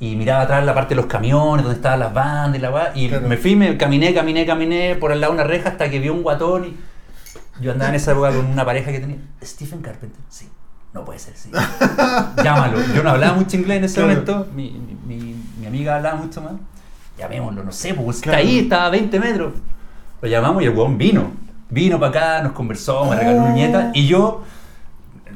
[0.00, 2.92] Y miraba atrás la parte de los camiones, donde estaban las bandas y la weá.
[2.94, 3.28] Y Claro.
[3.28, 6.08] me fui, me caminé, caminé, caminé por al lado de una reja hasta que vi
[6.08, 6.76] un guatón y
[7.62, 9.18] yo andaba en esa época con una pareja que tenía.
[9.42, 10.48] Stephen Carpenter, sí.
[10.92, 11.50] No puede ser, sí.
[12.42, 12.78] Llámalo.
[12.94, 14.08] Yo no hablaba mucho inglés en ese Claro.
[14.10, 14.46] momento.
[14.54, 14.70] Mi,
[15.06, 16.52] mi, mi- mi amiga hablaba mucho más.
[17.18, 19.54] Llamémoslo, no sé, pues está ahí, estaba a 20 metros.
[20.20, 21.30] Lo llamamos y el weón vino.
[21.70, 23.54] Vino para acá, nos conversó, me regaló una Oh.
[23.54, 23.90] nieta.
[23.94, 24.42] Y yo,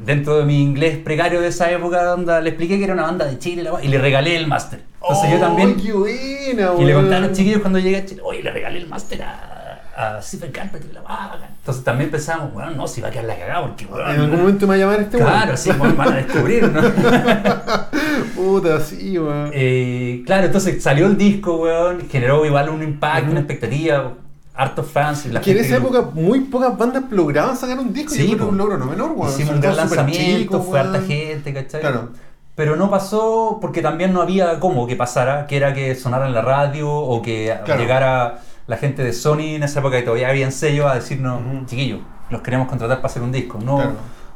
[0.05, 3.25] dentro de mi inglés precario de esa época, onda, le expliqué que era una banda
[3.25, 4.83] de Chile y le regalé el máster.
[5.01, 5.77] Entonces yo ¡Oh, también.
[5.77, 8.79] qué buena, Y le conté a los chiquillos cuando llegué a Chile, oye, le regalé
[8.79, 11.49] el máster a, a Stephen Carpenter y la bacán".
[11.59, 14.11] Entonces también pensamos, bueno, no, si va a quedar la cagada, porque weón.
[14.11, 15.19] En algún momento me va a llamar este.
[15.19, 16.81] Claro, sí, weón, van a descubrir, ¿no?
[18.37, 19.51] Puta, sí, weón.
[19.53, 24.14] Eh, claro, entonces salió el disco, weón, generó igual un impacto, una expectativa,
[24.59, 25.25] hartos fans.
[25.27, 28.33] y la que en esa lo- época muy pocas bandas lograban sacar un disco Sí,
[28.33, 29.31] y un logro no menor, weón.
[29.33, 31.81] Hicimos un gran lanzamiento, chico, fue harta gente, ¿cachai?
[31.81, 32.09] Claro.
[32.57, 36.35] Pero no pasó porque también no había cómo que pasara, que era que sonara en
[36.35, 37.81] la radio o que Claro.
[37.81, 41.64] llegara la gente de Sony en esa época que todavía habían sellos a decirnos, Ujú.
[41.66, 43.59] chiquillos, los queremos contratar para hacer un disco.
[43.64, 43.92] No, Claro.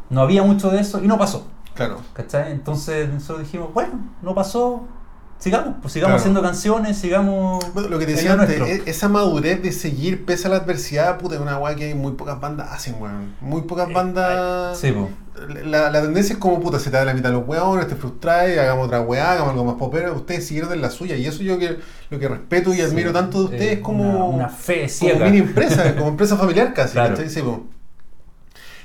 [0.09, 1.49] no había mucho de eso y no pasó.
[1.75, 1.97] Claro.
[2.13, 2.53] ¿Cachai?
[2.53, 4.85] Entonces nosotros dijimos, bueno, no pasó,
[5.43, 6.21] sigamos, pues sigamos Claro.
[6.21, 7.65] haciendo canciones, sigamos.
[7.75, 8.67] Bueno, lo que te decía antes, nuestro.
[8.87, 12.13] e- esa madurez de seguir pese a la adversidad, puta, es una weá que muy
[12.13, 13.35] pocas bandas hacen, weón.
[13.41, 14.79] Muy pocas bandas.
[14.79, 15.09] Sí, pues.
[15.67, 17.97] La, la tendencia es como, puta, se te da la mitad de los weones, te
[17.97, 20.15] frustras, hagamos otra weá, hagamos algo más popero.
[20.15, 21.79] Ustedes siguieron de la suya y eso yo que,
[22.11, 24.05] lo que respeto y admiro Sí, tanto de ustedes eh, como.
[24.09, 25.25] Una, una fe como ciega.
[25.25, 26.93] mini empresa, como empresa familiar casi.
[26.93, 27.15] Claro.
[27.17, 27.31] ¿cachai?
[27.31, 27.65] Sí, po.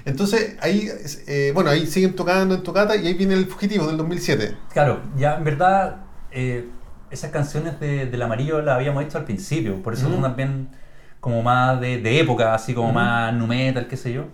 [0.05, 0.89] Entonces, ahí,
[1.27, 4.55] eh, bueno, ahí siguen tocando en tocata y ahí viene el fugitivo del 2007.
[4.71, 5.97] Claro, ya en verdad
[6.31, 6.69] eh,
[7.09, 10.15] esas canciones de, del amarillo las habíamos hecho al principio, por eso Ujú.
[10.15, 10.69] son también
[11.19, 12.95] como más de, de época, así como Ujú.
[12.95, 14.25] más nu metal, qué sé yo.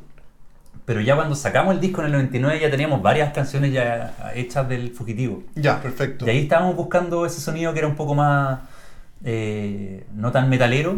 [0.86, 4.68] Pero ya cuando sacamos el disco en el 99 ya teníamos varias canciones ya hechas
[4.68, 5.44] del fugitivo.
[5.56, 6.26] Ya, perfecto.
[6.26, 8.60] Y ahí estábamos buscando ese sonido que era un poco más,
[9.24, 10.94] eh, no tan metalero,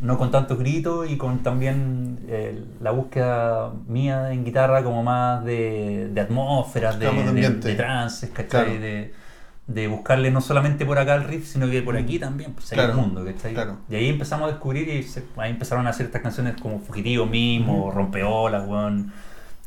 [0.00, 5.44] no con tantos gritos y con también eh, la búsqueda mía en guitarra como más
[5.44, 8.48] de, de atmósferas, de, de trances, ¿cachai?
[8.48, 8.80] Claro.
[8.80, 9.25] De,
[9.66, 12.76] de buscarle no solamente por acá el riff, sino que por aquí también, pues hay
[12.78, 13.52] Claro, un mundo, ¿cachai?
[13.54, 13.78] claro.
[13.90, 17.26] Y ahí empezamos a descubrir y se- ahí empezaron a hacer estas canciones como Fugitivo
[17.26, 19.12] mismo, Rompeolas, weón,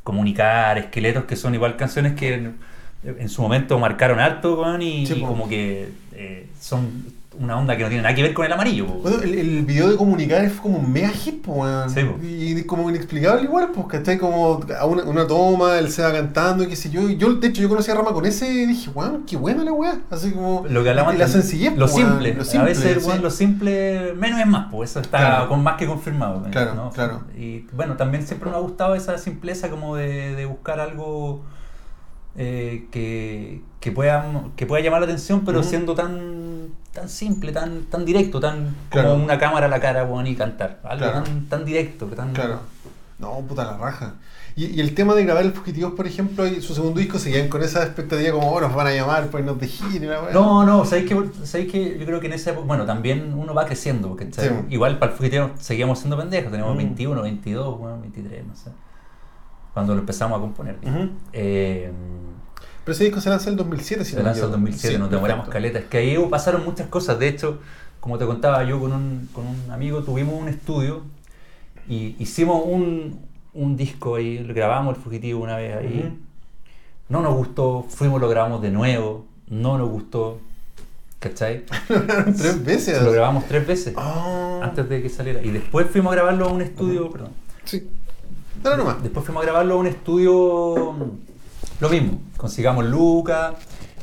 [0.03, 2.57] Comunicar, Esqueletos, que son igual canciones que en,
[3.03, 5.27] en su momento marcaron harto, weón, y, Sí, y po.
[5.27, 7.05] como que eh, son
[7.39, 8.85] una onda que no tiene nada que ver con el amarillo.
[8.85, 8.93] po.
[8.95, 11.89] Bueno, el, el video de comunicar es como un mega hit, weón.
[11.89, 12.01] Sí.
[12.21, 14.17] Y como inexplicable igual, pues, ¿cachai?
[14.17, 17.09] Como a una, una toma, él se va cantando y qué sé yo.
[17.09, 19.71] Yo, de hecho, yo conocí a Rama con ese y dije, weón, qué buena la
[19.71, 19.99] weá.
[20.09, 20.65] Así como.
[20.69, 22.33] Lo que hablamos y la sencillez, lo po, simple.
[22.33, 23.07] lo simple, a veces sí.
[23.09, 25.49] weón, lo simple menos es más, pues eso está Claro.
[25.49, 26.43] con más que confirmado.
[26.51, 26.89] Claro, ¿no?
[26.91, 27.21] claro.
[27.37, 31.41] Y bueno, también siempre me ha gustado esa simpleza como de, de buscar algo
[32.35, 34.25] eh, que, que, pueda,
[34.55, 36.38] que pueda llamar la atención, pero siendo tan,
[36.93, 39.11] tan simple, tan, tan directo, tan Claro.
[39.11, 40.79] como una cámara a la cara weón, y cantar.
[40.83, 41.23] Algo Claro.
[41.23, 42.59] tan, tan directo, tan, Claro.
[43.19, 44.15] No, puta la raja.
[44.55, 47.47] Y, y el tema de grabar el Fugitivos, por ejemplo, y su segundo disco seguían
[47.49, 50.21] con esa expectativa como, oh, nos van a llamar para irnos de gira.
[50.33, 53.53] No, no, ¿sabéis que, ¿sabéis que Yo creo que en esa época, bueno, también uno
[53.53, 54.41] va creciendo, porque Sí.
[54.69, 56.77] igual para el fugitivo seguíamos siendo pendejos, teníamos Mm.
[56.79, 58.71] 21, 22, bueno, 23, no sé,
[59.73, 60.77] cuando lo empezamos a componer.
[61.33, 61.91] Eh,
[62.89, 64.61] Pero ese disco se lanza en el 2007, si se no me lanzó en equivoco.
[64.61, 65.53] 2007, Sí, nos demoramos perfecto.
[65.53, 65.77] caleta.
[65.79, 67.59] Es que ahí pasaron muchas cosas, de hecho,
[67.99, 71.03] como te contaba yo con un, con un amigo, tuvimos un estudio
[71.87, 73.19] y hicimos un,
[73.53, 76.17] un disco ahí, lo grabamos el fugitivo una vez ahí.
[77.09, 80.39] No nos gustó, fuimos, lo grabamos de nuevo, no nos gustó,
[81.19, 81.65] ¿cachai?
[81.87, 83.03] Tres veces.
[83.03, 84.61] Lo grabamos tres veces Ah.
[84.63, 85.43] antes de que saliera.
[85.43, 87.33] Y después fuimos a grabarlo a un estudio, perdón.
[87.65, 87.87] Sí.
[88.63, 89.03] Dale nomás.
[89.03, 90.95] Después fuimos a grabarlo a un estudio,
[91.79, 93.53] lo mismo, consigamos Lucas.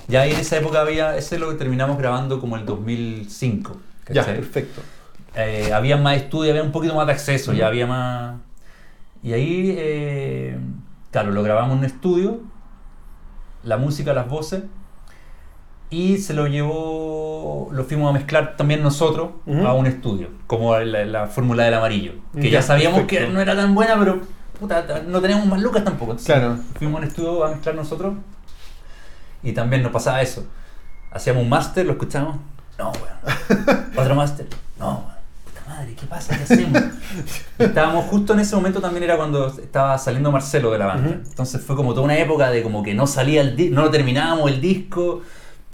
[0.09, 3.77] Ya ahí en esa época había, ese lo terminamos grabando como el 2005.
[4.09, 4.37] Ya, ¿cachai?
[4.37, 4.81] perfecto.
[5.35, 8.37] Eh, había más estudios, había un poquito más de acceso, ya había más...
[9.23, 10.57] Y ahí, eh,
[11.11, 12.41] claro, lo grabamos en un estudio,
[13.65, 14.63] la música, las voces,
[15.91, 19.31] y se lo llevó, lo fuimos a mezclar también nosotros
[19.65, 23.27] a un estudio, como la, la fórmula del amarillo, que ya, Ya, sabíamos perfecto.
[23.27, 24.21] que no era tan buena, pero
[24.59, 26.13] puta, no teníamos más lucas tampoco.
[26.13, 26.59] Entonces, Claro.
[26.79, 28.15] Fuimos a un estudio a mezclar nosotros,
[29.43, 30.47] y también nos pasaba eso.
[31.11, 32.37] Hacíamos un máster, lo escuchábamos,
[32.79, 33.87] no, weón.
[33.97, 34.47] Otro máster,
[34.79, 35.17] no, weón.
[35.45, 36.37] Puta madre, ¿qué pasa?
[36.37, 36.83] ¿Qué hacemos?
[37.59, 41.11] Y estábamos justo en ese momento también era cuando estaba saliendo Marcelo de la banda.
[41.11, 43.91] Entonces fue como toda una época de como que no salía el disco, no lo
[43.91, 45.23] terminábamos el disco,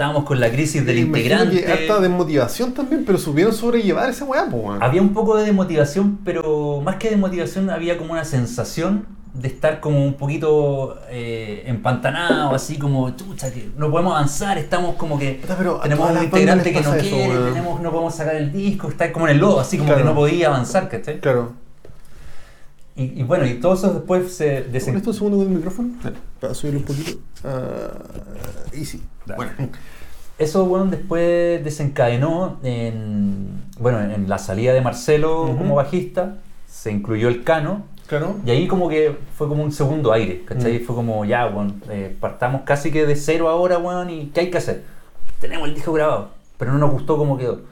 [0.02, 1.62] estábamos con la crisis del integrante.
[1.62, 4.82] que harta desmotivación también, pero supieron sobrellevar esa weá, weón.
[4.82, 9.80] Había un poco de desmotivación, pero más que desmotivación había como una sensación de estar
[9.80, 15.40] como un poquito eh, empantanado, así como, chucha, que no podemos avanzar, estamos como que
[15.56, 19.10] pero tenemos un integrante que no eso, quiere, tenemos, no podemos sacar el disco, está
[19.12, 20.02] como en el lodo, así como Claro.
[20.02, 21.20] que no podía avanzar, ¿cachai?
[21.20, 21.52] Claro.
[22.94, 24.96] Y, y bueno, y todo eso después se ¿Con desen...
[24.96, 25.90] esto un segundo con el micrófono?
[26.40, 27.18] Para subirlo un poquito.
[27.44, 27.88] Ah,
[28.72, 29.02] easy.
[29.26, 29.36] Dale.
[29.36, 29.52] Bueno.
[30.38, 35.58] Eso, bueno, después desencadenó en, bueno, en la salida de Marcelo Ujú.
[35.58, 38.36] como bajista, se incluyó el Cano, Claro.
[38.44, 40.80] Y ahí como que fue como un segundo aire, ¿cachai?
[40.80, 40.84] Mm.
[40.84, 44.50] Fue como, ya, weón, eh, partamos casi que de cero ahora, weón, y ¿qué hay
[44.50, 44.82] que hacer?
[45.40, 46.28] Tenemos el disco grabado,
[46.58, 47.62] pero no nos gustó como quedó.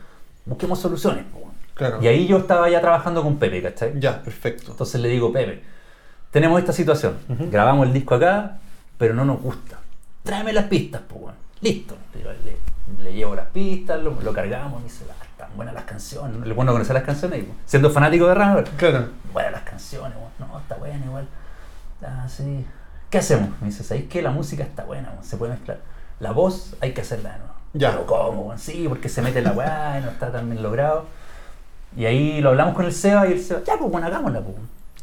[0.47, 1.50] Busquemos soluciones, weón.
[1.81, 1.99] Claro.
[2.03, 3.99] Y ahí yo estaba ya trabajando con Pepe, ¿cachai?
[3.99, 4.73] Ya, perfecto.
[4.73, 5.63] Entonces le digo, Pepe,
[6.31, 7.17] tenemos esta situación,
[7.51, 8.59] grabamos el disco acá,
[8.99, 9.79] pero no nos gusta.
[10.23, 11.35] Tráeme las pistas, pues, weón.
[11.63, 11.97] Listo.
[12.15, 15.85] Le, le- le llevo las pistas, lo, lo cargamos, me dice, "Ah, están buenas las
[15.85, 16.47] canciones.
[16.47, 18.65] Le bueno conocer las canciones, y, siendo fanático de Rammer.
[18.77, 19.09] Claro.
[19.33, 21.27] Buenas las canciones, no, está buena igual.
[22.03, 22.67] Ah, sí.
[23.09, 23.49] ¿Qué hacemos?
[23.61, 25.13] Me dice, ¿sabéis que la música está buena?
[25.23, 25.79] Se puede mezclar.
[26.21, 27.55] La voz hay que hacerla de nuevo.
[27.73, 27.91] Ya.
[27.93, 28.59] Pero ¿cómo?
[28.59, 31.07] Sí, porque se mete la weá y no está tan bien logrado.
[31.97, 34.57] Y ahí lo hablamos con el Seba y el Seba, ya, pues bueno, hagámosla, pues.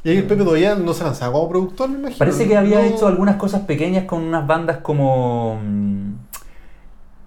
[0.03, 2.17] Y ahí el Pepe todavía no se lanzaba como productor, me imagino.
[2.19, 2.85] Parece que había No.
[2.85, 6.13] hecho algunas cosas pequeñas con unas bandas como mm,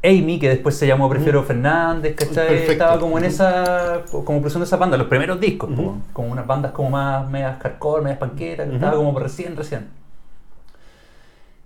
[0.02, 2.48] Amy, que después se llamó Prefiero Fernández, ¿cachai?
[2.48, 2.72] Perfecto.
[2.72, 3.32] Estaba como en Ujú.
[3.34, 5.76] esa, como producción de esa banda, los primeros discos, Ujú.
[5.82, 9.88] como, como unas bandas como más medias hardcore, medias panquetas, que estaba como recién, recién.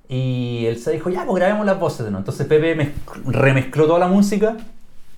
[0.09, 2.20] Y él se dijo, ya, pues grabemos las voces de nuevo.
[2.20, 2.92] Entonces Pepe mez-
[3.24, 4.57] remezcló toda la música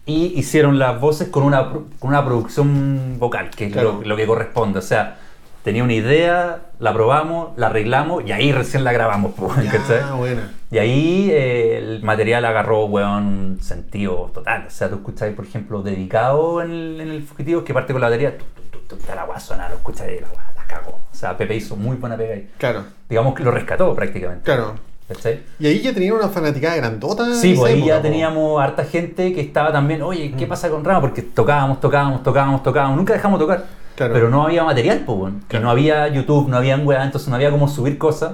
[0.06, 3.98] y hicieron las voces con una, con una producción vocal, que es Claro.
[4.02, 4.78] lo, lo que corresponde.
[4.78, 5.18] O sea,
[5.64, 9.32] tenía una idea, la probamos, la arreglamos y ahí recién la grabamos.
[9.88, 10.52] Ya, buena.
[10.70, 14.64] Y ahí eh, el material agarró, weón, sentido total.
[14.68, 18.00] O sea, tú escucháis, por ejemplo, dedicado en el, en el fugitivo, que parte con
[18.00, 21.00] la batería, tu, tu, tu, tu, la suena, lo escucháis la la cagó.
[21.12, 22.48] O sea, Pepe hizo muy buena pega ahí.
[22.58, 22.84] Claro.
[23.08, 24.44] Digamos que lo rescató prácticamente.
[24.44, 24.74] Claro.
[25.08, 25.40] ¿Cachai?
[25.58, 27.34] Y ahí ya tenían una fanaticada grandota.
[27.34, 30.48] Sí, pues ahí ya teníamos harta gente que estaba también, oye, ¿qué Mm.
[30.48, 31.00] pasa con Rama?
[31.00, 33.64] Porque tocábamos, tocábamos, tocábamos, tocábamos, nunca dejamos tocar.
[33.94, 34.12] Claro.
[34.12, 35.32] Pero no había material, pues.
[35.32, 35.64] Que Claro.
[35.66, 38.32] no había YouTube, no había weá, entonces no había cómo subir cosas.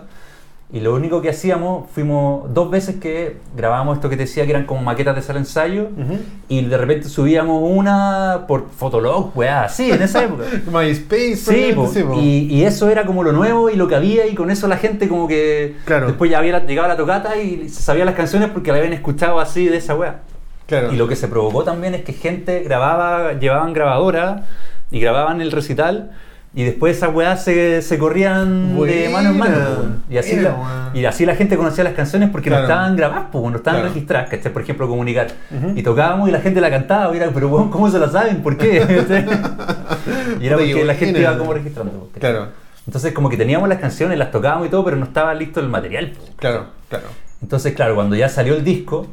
[0.74, 4.52] Y lo único que hacíamos, fuimos dos veces que grabábamos esto que te decía que
[4.52, 5.82] eran como maquetas de sala ensayo.
[5.98, 6.18] Ujú.
[6.48, 10.44] Y de repente subíamos una por Fotolog, weá, así, en esa época.
[10.72, 11.92] MySpace, Sí, po.
[11.92, 12.14] po.
[12.18, 14.78] Y, y eso era como lo nuevo y lo que había y con eso la
[14.78, 16.06] gente como que Claro.
[16.06, 19.40] después ya había llegado la tocata y se sabía las canciones porque la habían escuchado
[19.40, 20.20] así de esa weá.
[20.66, 20.90] Claro.
[20.90, 24.46] Y lo que se provocó también es que gente grababa, llevaban grabadora
[24.90, 26.12] y grababan el recital.
[26.54, 29.56] Y después esas weas se, se corrían de mano en mano.
[29.76, 32.64] Po, y, así la, y así la gente conocía las canciones porque Claro.
[32.66, 33.94] no estaban grabadas, po, no estaban Claro.
[33.94, 34.52] registradas, ¿cachai?
[34.52, 35.28] Por ejemplo, comunicar.
[35.50, 35.72] Ujú.
[35.78, 38.42] Y tocábamos y la gente la cantaba, y era, pero weón, ¿cómo se la saben?
[38.42, 38.76] ¿Por qué?
[40.40, 42.10] y era porque la gente iba como registrando.
[42.18, 42.48] Claro,
[42.86, 45.68] Entonces como que teníamos las canciones, las tocábamos y todo, pero no estaba listo el
[45.68, 46.10] material.
[46.12, 46.22] po.
[46.36, 47.06] claro, claro.
[47.40, 49.06] Entonces, claro, cuando ya salió el disco,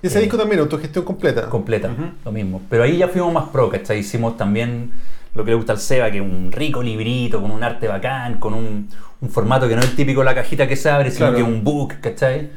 [0.00, 1.48] Y ese Eh, disco también, autogestión completa.
[1.48, 1.88] completa,
[2.24, 2.60] lo mismo.
[2.68, 3.98] Pero ahí ya fuimos más pro, ¿cachai?
[4.00, 4.90] Hicimos también
[5.34, 8.38] lo que le gusta al Seba, que es un rico librito, con un arte bacán,
[8.38, 8.88] con un,
[9.20, 11.36] un formato que no es el típico la cajita que se abre, sino Claro.
[11.36, 12.50] que es un book, ¿cachai?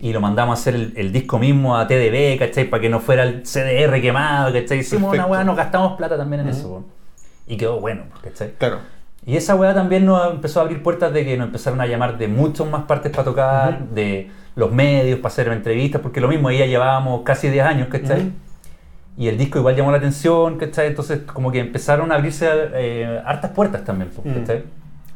[0.00, 2.64] Y lo mandamos a hacer el, el disco mismo a TDB, ¿cachai?
[2.70, 4.78] Para que no fuera el CDR quemado, ¿cachai?
[4.78, 5.32] Hicimos una Perfecto.
[5.32, 6.56] weá, nos gastamos plata también en Ujú.
[6.58, 6.84] eso, po.
[7.46, 8.52] Y quedó bueno, ¿cachai?
[8.58, 8.78] Claro.
[9.26, 12.16] Y esa weá también nos empezó a abrir puertas de que nos empezaron a llamar
[12.16, 16.48] de muchas más partes para tocar, de los medios, para hacer entrevistas, porque lo mismo,
[16.48, 18.20] ahí ya llevábamos casi 10 años, ¿cachai?
[18.20, 18.30] Ujú.
[19.20, 20.86] Y el disco igual llamó la atención, ¿cachai?
[20.86, 24.32] Entonces como que empezaron a abrirse eh, hartas puertas también, Mm.
[24.40, 24.64] ¿cachai?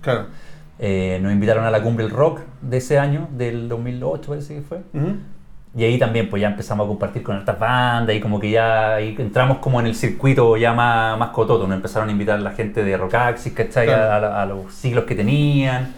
[0.02, 0.26] Claro.
[0.78, 4.60] Eh, nos invitaron a la cumbre del rock de ese año, del 2008 parece que
[4.60, 4.78] fue.
[5.76, 9.00] Y ahí también pues ya empezamos a compartir con estas bandas y como que ya
[9.00, 11.66] entramos como en el circuito ya más, más cototo.
[11.66, 13.86] Nos empezaron a invitar la gente de Rockaxis, ¿cachai?
[13.86, 14.26] Claro.
[14.26, 15.94] A, a- a los siglos que tenían.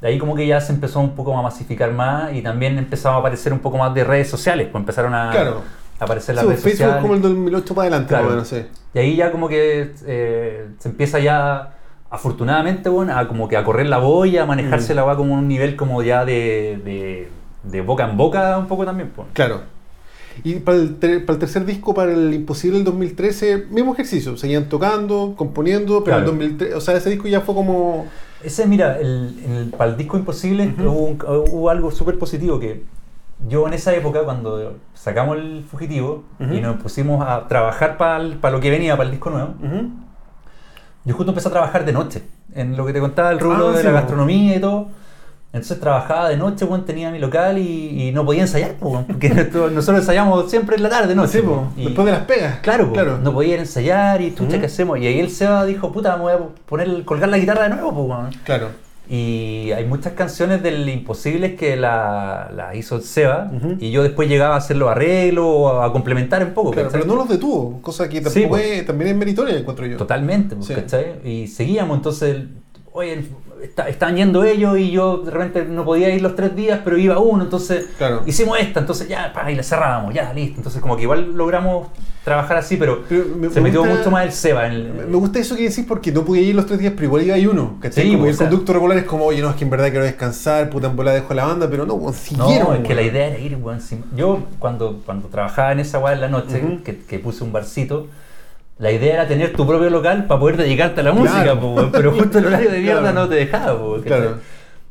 [0.00, 3.16] De ahí como que ya se empezó un poco a masificar más y también empezamos
[3.16, 5.62] a aparecer un poco más de redes sociales, pues empezaron a, Claro.
[5.98, 7.02] Aparecer las Sí, redes Facebook sociales.
[7.02, 8.24] como el 2008 para adelante, Claro.
[8.24, 8.78] más o menos, sí.
[8.94, 11.74] Y ahí ya como que eh, se empieza ya,
[12.10, 14.96] afortunadamente, bueno, a como que a correr la boya, a manejarse Mm.
[14.96, 17.28] la va como un nivel como ya de, de,
[17.64, 19.10] de boca en boca un poco también.
[19.14, 19.28] pues.
[19.32, 19.60] Claro.
[20.44, 24.36] Y para el, ter- para el tercer disco, para el Imposible del 2013, mismo ejercicio.
[24.36, 26.30] Seguían tocando, componiendo, pero Claro.
[26.32, 28.06] el 2013, o sea, ese disco ya fue como...
[28.44, 30.90] Ese, mira, el, el- para el disco Imposible Ujú.
[30.90, 31.18] hubo, un-
[31.50, 32.82] hubo algo súper positivo que
[33.48, 38.60] yo en esa época, cuando sacamos el fugitivo y nos pusimos a trabajar para lo
[38.60, 39.54] que venía, para el disco nuevo,
[41.04, 42.22] yo justo empecé a trabajar de noche,
[42.54, 44.88] en lo que te contaba, el rubro Ah, de sí, la gastronomía y todo.
[45.52, 49.28] Entonces trabajaba de noche, bueno, tenía mi local y, y no podía ensayar, weón, porque
[49.52, 51.26] nosotros ensayamos siempre en la tarde, ¿no?
[51.26, 52.58] Sí, po, Y- después de las pegas.
[52.58, 53.18] Claro, claro.
[53.18, 54.60] no podía ir a ensayar y chucha, Ujú.
[54.60, 54.98] ¿qué hacemos?
[54.98, 57.90] Y ahí el Seba dijo, puta, me voy a poner, colgar la guitarra de nuevo,
[58.04, 58.30] weón.
[58.44, 58.68] Claro.
[59.08, 64.54] Y hay muchas canciones del Imposible que la, la hizo Seba y yo después llegaba
[64.54, 66.72] a hacer los arreglos o a complementar un poco.
[66.72, 67.02] Claro, ¿cachai?
[67.02, 68.56] pero no los detuvo, cosa que Sí, tampoco po.
[68.56, 69.96] es, también es meritoria, encuentro yo.
[69.96, 70.74] Totalmente, pues, Sí.
[70.74, 71.20] ¿cachai?
[71.24, 72.36] Y seguíamos, entonces,
[72.92, 73.22] oye,
[73.62, 76.96] está- estaban yendo ellos y yo de repente no podía ir los tres días, pero
[76.98, 78.22] iba uno, entonces Claro.
[78.26, 80.56] hicimos esta, entonces ya, pa, y la cerrábamos, ya, listo.
[80.58, 81.88] Entonces como que igual logramos
[82.24, 84.92] trabajar así, pero, Pero me- se me metió gusta- mucho más el Seba en el...
[85.08, 87.34] Me gusta eso que decís porque no podía ir los tres días, pero igual iba
[87.36, 87.76] ahí uno.
[87.80, 88.04] ¿cachai?
[88.04, 89.90] Sí, como o el sea- conducto regular es como, oye, no, es que en verdad
[89.90, 93.02] quiero descansar, puta en bola dejo la banda, pero no, weón, No, es que la
[93.02, 93.78] idea era ir, weón.
[94.16, 98.08] Yo, cuando, cuando trabajaba en esa weá en la noche, que, que puse un barcito,
[98.78, 101.26] la idea era tener tu propio local para poder dedicarte a la Claro.
[101.26, 103.20] música, po, weón, pero justo el horario de mierda Claro.
[103.20, 104.18] no te dejaba, po, ¿cachai?
[104.20, 104.38] Claro.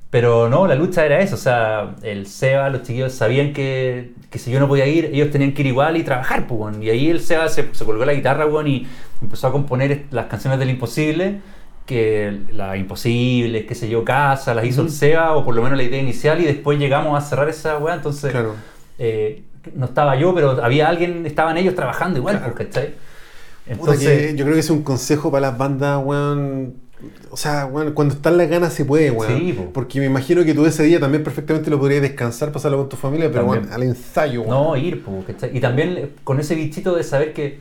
[0.10, 4.40] Pero no, la lucha era eso, o sea, el Seba, los chiquillos sabían que, que
[4.40, 6.82] si yo no podía ir, ellos tenían que ir igual y trabajar, weón.
[6.82, 8.88] Y ahí el Seba se, se colgó la guitarra, weón, y
[9.22, 11.42] empezó a componer las canciones del Imposible,
[11.86, 14.96] que la Imposible, qué sé yo, Casa, las hizo el Ujú.
[14.96, 17.94] Seba, o por lo menos la idea inicial, y después llegamos a cerrar esa weá,
[17.96, 18.56] entonces Claro.
[18.98, 19.44] eh,
[19.74, 22.56] no estaba yo, pero había alguien, estaban ellos trabajando igual, Claro.
[23.68, 26.76] Entonces, que yo creo que es un consejo para las bandas, weón.
[27.30, 29.38] O sea, weón, cuando están las ganas se puede, weón.
[29.38, 29.72] Sí, po.
[29.74, 32.96] Porque me imagino que tú ese día también perfectamente lo podrías descansar, pasarlo con tu
[32.96, 33.64] familia, pero También.
[33.64, 34.52] weón, al ensayo, weón.
[34.52, 35.56] No, ir, po, ¿cachai?
[35.56, 37.60] Y también con ese bichito de saber que,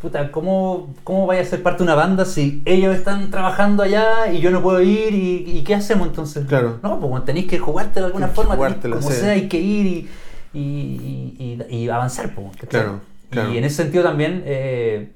[0.00, 4.32] puta, ¿cómo, cómo vaya a ser parte de una banda si ellos están trabajando allá
[4.32, 5.14] y yo no puedo ir?
[5.14, 6.46] ¿Y, y qué hacemos entonces?
[6.46, 6.78] Claro.
[6.82, 10.08] No, pues tenéis que jugarte de alguna que forma, jugártela, como sea, hay que ir
[10.52, 12.68] y avanzar, po, ¿cachai?
[12.68, 13.00] Claro,
[13.30, 13.52] claro.
[13.52, 15.10] Y en ese sentido también eh,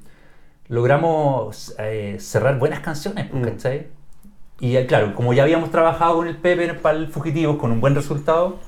[0.69, 3.43] logramos eh, cerrar buenas canciones, po, Mm.
[3.45, 3.89] ¿cachai?
[4.61, 7.81] Y eh, claro, como ya habíamos trabajado con el Pepe para el Fugitivos con un
[7.81, 8.59] buen resultado,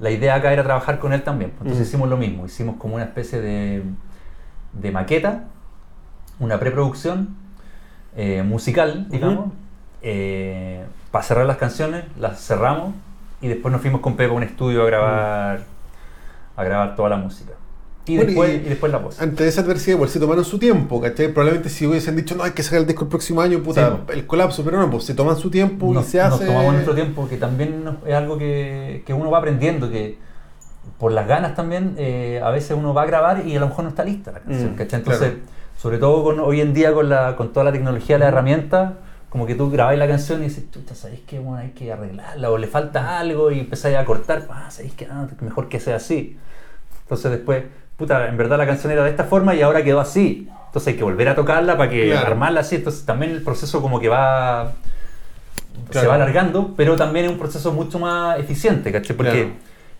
[0.00, 1.50] la idea acá era trabajar con él también.
[1.50, 1.88] pues, Entonces Mm.
[1.88, 3.82] hicimos lo mismo, hicimos como una especie de,
[4.72, 5.44] de maqueta,
[6.40, 7.36] una preproducción
[8.16, 9.52] eh, musical, digamos,
[10.02, 12.94] eh, para cerrar las canciones, las cerramos
[13.40, 15.60] y después nos fuimos con Pepe a un estudio a grabar,
[16.56, 17.52] a grabar toda la música.
[18.08, 19.20] Y, Bueno, después, y- y después la voz.
[19.20, 21.28] Ante esa adversidad, igual se tomaron su tiempo, ¿cachai?
[21.28, 24.12] Probablemente si hubiesen dicho, no, hay que sacar el disco el próximo año, puta, Sí,
[24.14, 26.30] el colapso, pero no, pues se toman su tiempo nos, y se hace.
[26.38, 30.18] nos tomamos nuestro tiempo, que también es algo que, que uno va aprendiendo, que
[30.98, 33.84] por las ganas también, eh, a veces uno va a grabar y a lo mejor
[33.84, 34.98] no está lista la canción, Mm, ¿cachai?
[35.00, 35.44] Entonces, claro.
[35.76, 38.94] sobre todo con, hoy en día con, la, con toda la tecnología, la herramienta,
[39.28, 42.50] como que tú grabáis la canción y dices, chucha, ¿sabéis que bueno, hay que arreglarla?
[42.50, 45.96] O le falta algo y empezáis a cortar, ah, ¿sabéis que ah, mejor que sea
[45.96, 46.38] así?
[47.02, 47.64] Entonces después
[47.98, 50.48] puta, en verdad la canción era de esta forma y ahora quedó así.
[50.66, 52.26] Entonces hay que volver a tocarla para que Claro.
[52.28, 52.76] armarla así.
[52.76, 54.72] Entonces también el proceso como que va
[55.90, 59.16] se va alargando, pero también es un proceso mucho más eficiente, ¿cachai?
[59.16, 59.50] Porque Claro.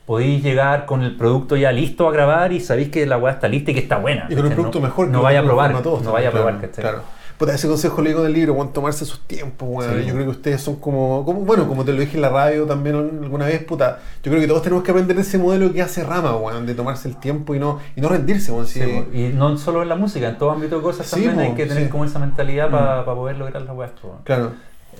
[0.06, 3.48] podéis llegar con el producto ya listo a grabar y sabéis que la weá está
[3.48, 4.26] lista y que está buena.
[4.28, 5.06] Y con un producto no, mejor.
[5.06, 6.82] que No vaya a probar, no vaya a probar, ¿cachai?
[6.82, 7.02] Claro.
[7.38, 9.84] Puta, ese consejo leí con el libro, bueno, tomarse sus tiempos.
[9.84, 12.30] Sí, yo creo que ustedes son como, como, bueno, como te lo dije en la
[12.30, 14.00] radio también alguna vez, puta.
[14.24, 17.06] Yo creo que todos tenemos que aprender ese modelo que hace Rama, weón, de tomarse
[17.08, 18.66] el tiempo y no, y no rendirse, weón.
[18.66, 19.16] Sí, po.
[19.16, 21.66] y no solo en la música, en todo ámbito de cosas Sí, también hay que
[21.66, 21.88] tener sí.
[21.90, 23.04] como esa mentalidad para Mm.
[23.04, 23.92] poder lograr las weas.
[24.24, 24.52] Claro.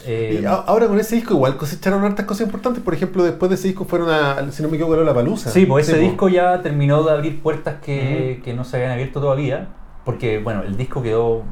[0.07, 2.81] Eh, Y ahora con ese disco igual cosecharon hartas cosas importantes.
[2.85, 5.51] Por ejemplo, después de ese disco fueron a, si no me equivoco, a la Palusa.
[5.51, 9.21] Sí, pues ese disco ya terminó de abrir puertas que, que no se habían abierto
[9.21, 9.71] todavía,
[10.05, 11.43] porque bueno, el disco quedó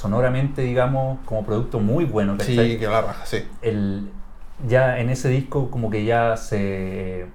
[0.00, 2.78] sonoramente, digamos, como producto muy bueno, Sí, ¿cachai?
[2.78, 3.44] que la raja, sí.
[3.60, 4.08] el,
[4.66, 7.26] ya en ese disco como que ya se,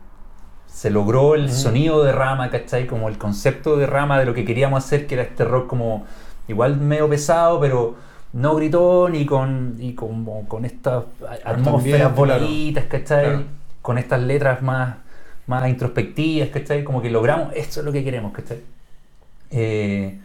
[0.65, 2.87] se logró el sonido de Rama, ¿cachai?
[2.87, 6.05] Como el concepto de Rama de lo que queríamos hacer, que era este rock como
[6.47, 7.95] igual medio pesado, pero
[8.33, 11.03] no gritón y con, y como con estas
[11.43, 12.89] atmósferas ambiente, claro.
[12.89, 13.25] ¿cachai?
[13.25, 13.43] Claro.
[13.83, 14.95] Con estas letras más,
[15.45, 16.83] más introspectivas, ¿cachai?
[16.83, 18.57] Como que logramos, esto es lo que queremos, ¿cachai?
[19.51, 20.19] Eh,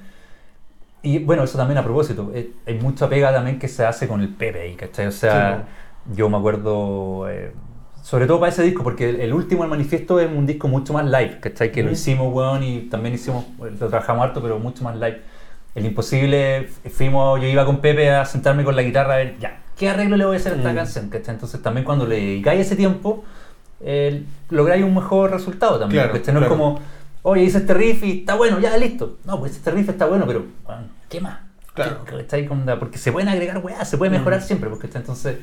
[1.02, 4.20] y bueno, eso también a propósito, eh, hay mucha pega también que se hace con
[4.20, 5.06] el ahí, ¿cachai?
[5.06, 5.66] O sea,
[6.14, 7.52] yo me acuerdo, eh,
[8.02, 10.92] sobre todo para ese disco, porque el, el último, el manifiesto, es un disco mucho
[10.92, 11.72] más live, ¿cachai?
[11.72, 11.92] Que lo Mm.
[11.92, 15.20] hicimos, weón, y también hicimos, lo trabajamos harto, pero mucho más live.
[15.74, 19.60] El imposible, fuimos, yo iba con Pepe a sentarme con la guitarra a ver, ya,
[19.78, 20.76] ¿qué arreglo le voy a hacer a esta Mm.
[20.76, 21.08] canción?
[21.08, 21.34] ¿cachai?
[21.34, 23.24] Entonces también cuando le dedicáis ese tiempo,
[23.82, 26.02] eh, lográis un mejor resultado también.
[26.04, 26.34] Claro, ¿cachai?
[26.34, 26.54] No claro.
[26.54, 26.80] es como,
[27.22, 29.18] oye, hice este riff y está bueno, ya, listo.
[29.24, 31.38] No, pues este riff está bueno, pero, bueno, ¿qué más?
[31.74, 32.04] Claro.
[32.04, 32.46] ¿Qué- ¿cachai?
[32.46, 34.44] Con la- Porque se pueden agregar weas, se puede mejorar Mm.
[34.44, 35.38] siempre, porque entonces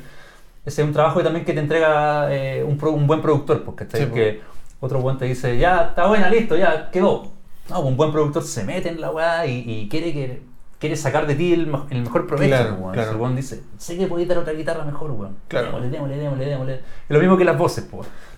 [0.66, 3.84] ese es un trabajo también que te entrega eh, un, pro- un buen productor, porque
[3.92, 4.40] Sí, que
[4.80, 7.32] otro buen te dice, ya está buena, listo, ya quedó.
[7.70, 10.42] No, pues un buen productor se mete en la weá y, y quiere que
[10.78, 12.48] quiere sacar de ti el, mejor provecho.
[12.48, 12.92] Claro, weón.
[12.92, 13.10] claro.
[13.12, 15.36] El weón dice, sé que podéis dar otra guitarra mejor, weón.
[15.48, 15.66] Claro.
[15.66, 16.74] Démosle, démosle, démosle, démosle.
[16.74, 17.86] Es lo mismo que las voces.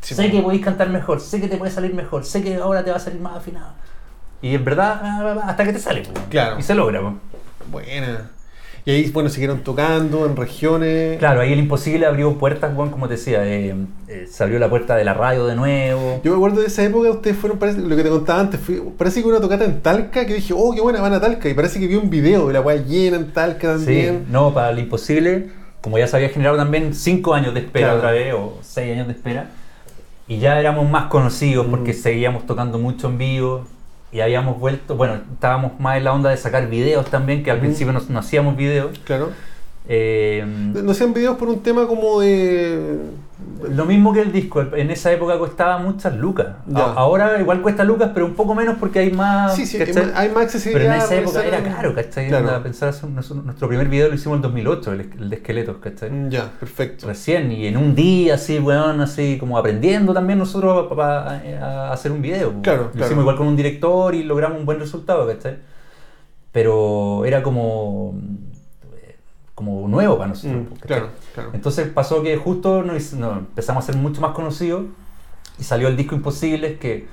[0.00, 2.84] Sí, sé que podéis cantar mejor, sé que te puede salir mejor, sé que ahora
[2.84, 3.72] te va a salir más afinado.
[4.42, 6.28] Y en verdad, ah, hasta que te sale, weón.
[6.30, 6.58] Claro.
[6.58, 7.14] Y se logra, pues.
[7.70, 8.30] Buena.
[8.86, 11.18] Y ahí, bueno, siguieron tocando en regiones.
[11.18, 13.74] Claro, ahí el imposible abrió puertas, Juan, como te decía, eh,
[14.08, 16.20] eh, se abrió la puerta de la radio de nuevo.
[16.24, 18.58] Yo me acuerdo de esa época, ustedes fueron, parece, lo que te contaba antes,
[18.96, 21.54] parece que una tocata en Talca, que dije, oh, qué buena van a Talca, y
[21.54, 24.26] parece que vi un video de la weá llena en Talca Sí, también.
[24.30, 25.48] no, para el imposible,
[25.82, 27.98] como ya se había generado también cinco años de espera Claro.
[27.98, 29.50] otra vez, o seis años de espera,
[30.26, 31.96] y ya éramos más conocidos porque Mm.
[31.96, 33.64] seguíamos tocando mucho en vivo
[34.12, 37.58] y habíamos vuelto, bueno, estábamos más en la onda de sacar videos también, que al
[37.58, 37.60] Mm.
[37.60, 38.98] principio no, no hacíamos videos.
[39.04, 39.30] Claro.
[39.88, 42.98] Eh, No hacían videos por un tema como de.
[43.70, 46.48] Lo mismo que el disco, en esa época costaba muchas lucas.
[46.66, 46.80] Ya.
[46.84, 49.54] A- Ahora igual cuesta lucas, pero un poco menos porque hay más.
[49.56, 50.04] Sí, sí, ¿cachai?
[50.14, 50.94] hay más Pero accesibilidad.
[50.96, 52.28] en esa época era caro, ¿cachai?
[52.28, 52.62] Claro.
[52.62, 56.10] Pensar nuestro primer video lo hicimos en el 2008, el, de esqueletos, ¿cachai?
[56.28, 57.06] Ya, perfecto.
[57.06, 62.20] Recién, y en un día así, weón, así como aprendiendo también nosotros para hacer un
[62.22, 62.50] video.
[62.50, 62.62] weón.
[62.62, 63.06] Claro, Lo claro.
[63.06, 65.56] hicimos igual con un director y logramos un buen resultado, ¿cachai?
[66.52, 68.14] Pero era como,
[69.60, 70.62] como nuevo para nosotros.
[70.62, 71.50] Mm, claro, claro.
[71.52, 74.84] Entonces pasó que justo nos, empezamos a ser mucho más conocidos
[75.58, 77.06] y salió el disco Imposibles que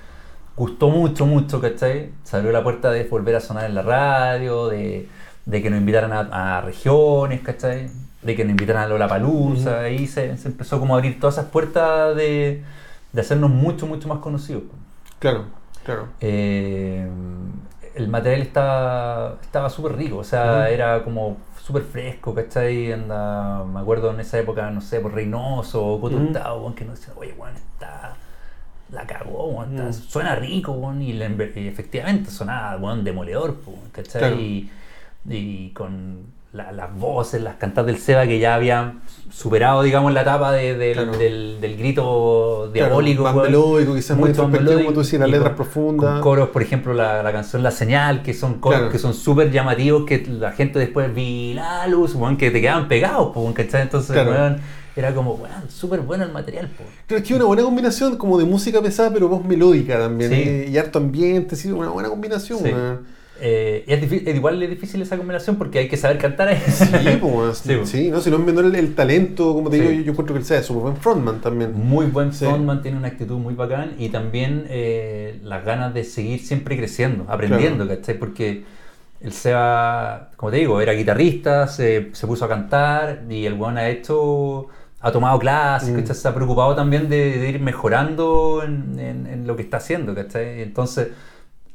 [0.55, 2.11] gustó mucho, mucho, ¿cachai?
[2.23, 5.09] Se abrió la puerta de volver a sonar en la radio, de,
[5.45, 7.89] de que nos invitaran a, a regiones, ¿cachai?
[8.21, 9.79] De que nos invitaran a Lollapalooza, Ujú.
[9.79, 12.63] ahí se, se empezó como a abrir todas esas puertas de,
[13.11, 14.63] de hacernos mucho, mucho más conocidos.
[15.19, 15.43] Claro,
[15.83, 16.07] claro.
[16.21, 17.05] Eh,
[17.95, 21.37] el material estaba estaba súper rico, o sea, era como
[21.67, 22.91] súper fresco, ¿cachai?
[22.93, 25.95] Anda, me acuerdo en esa época, no sé, por Reynoso o.
[25.97, 28.15] Hurtado, weón, que nos decían, oye, weón, está.
[28.91, 29.93] La cagó, está- Mm.
[29.93, 33.57] suena rico, weón, y, y efectivamente sonaba, weón, demoledor,
[33.91, 34.19] ¿cachai?
[34.21, 34.35] Claro.
[34.39, 34.71] Y,
[35.29, 40.21] y con la- las voces, las cantadas del Seba que ya habían superado, digamos, la
[40.21, 41.17] etapa de- del, Claro.
[41.17, 45.31] del- del grito diabólico, Claro, melódico, quizás Mucho más como tú melódico decías, las y
[45.33, 46.21] letras profundas.
[46.21, 48.91] coros, por ejemplo, la, la canción La Señal, que son coros Claro.
[48.91, 52.87] que son súper llamativos, que la gente después vi la luz, weón, que te quedaban
[52.87, 53.81] pegados, weón, ¿cachai?
[53.83, 54.57] Entonces, weón,
[54.95, 56.83] era como, weón, súper bueno el material, po.
[57.05, 60.31] Creo que una buena combinación como de música pesada, pero voz melódica también.
[60.31, 60.37] Sí.
[60.39, 62.59] eh, y harto ambiente, sí, una buena combinación.
[62.59, 62.71] Sí.
[63.39, 66.47] Eh, y es, difí- es igual es difícil esa combinación porque hay que saber cantar
[66.47, 66.61] ahí.
[66.67, 66.85] Sí,
[67.21, 69.81] pues, Sí, sí, no, si no es menor el, el talento, como te Sí.
[69.83, 71.73] digo, yo, yo encuentro que él sea súper buen frontman también.
[71.73, 76.39] Muy buen frontman, tiene una actitud muy bacán y también eh, las ganas de seguir
[76.39, 78.17] siempre creciendo, aprendiendo, ¿cachai?
[78.17, 78.63] Porque
[79.21, 83.77] el Seba, como te digo, era guitarrista, se, se puso a cantar y el weón
[83.77, 84.67] ha hecho,
[84.99, 86.13] ha tomado clases, Mm.
[86.13, 90.13] Se ha preocupado también de, de ir mejorando en, en- en lo que está haciendo,
[90.15, 90.61] ¿cachai?
[90.61, 91.09] Entonces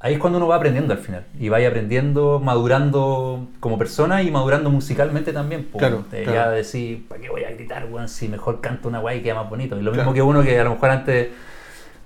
[0.03, 1.24] ahí es cuando uno va aprendiendo al final.
[1.40, 5.64] Y vaya aprendiendo, madurando como persona y madurando musicalmente también.
[5.64, 5.78] po.
[5.78, 6.38] Claro, De claro.
[6.38, 8.09] Ya decir, ¿para qué voy a gritar, weón?
[8.09, 9.76] Si mejor canto una guay y queda más bonito.
[9.78, 10.11] Y lo Claro.
[10.11, 11.28] mismo que uno que a lo mejor antes,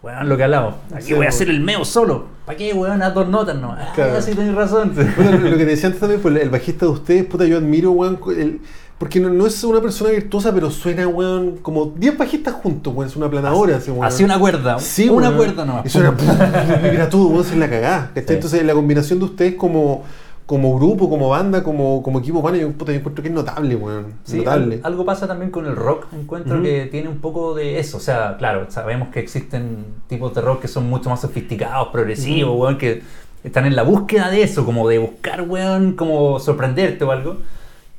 [0.03, 0.75] weón, lo que hablamos.
[0.95, 1.29] Aquí Sí, voy a weón.
[1.31, 2.27] hacer el meo solo.
[2.45, 3.03] ¿Para qué, weón?
[3.03, 3.89] A dos notas nomás.
[3.95, 4.15] Claro.
[4.17, 4.93] Ah, sí, tenés razón.
[4.95, 7.57] Bueno, lo lo que te decía antes también, pues el bajista de ustedes, puta, yo
[7.57, 8.61] admiro, weón, el-
[8.99, 13.09] porque no, no es una persona virtuosa, pero suena, weón, como 10 bajistas juntos, weón,
[13.11, 14.05] es una planadora, así, weón.
[14.07, 14.79] Así una cuerda.
[14.79, 15.37] Sí, una weón.
[15.37, 15.85] cuerda nomás.
[15.87, 16.13] Y suena,
[16.83, 18.11] mira todo, weón, se la cagá.
[18.15, 18.23] Sí.
[18.29, 20.05] Entonces la combinación de ustedes como,
[20.47, 23.77] como grupo, como banda, como, como equipo, bueno, yo, puta, yo encuentro que es notable,
[23.77, 24.77] weón, Sí, notable.
[24.77, 27.99] al- algo pasa también con el rock, encuentro que tiene un poco de eso.
[27.99, 32.53] O sea, claro, sabemos que existen tipos de rock que son mucho más sofisticados, progresivos,
[32.55, 32.63] Ujú.
[32.63, 33.03] weón, que
[33.45, 37.37] están en la búsqueda de eso, como de buscar, weón, como sorprenderte o algo.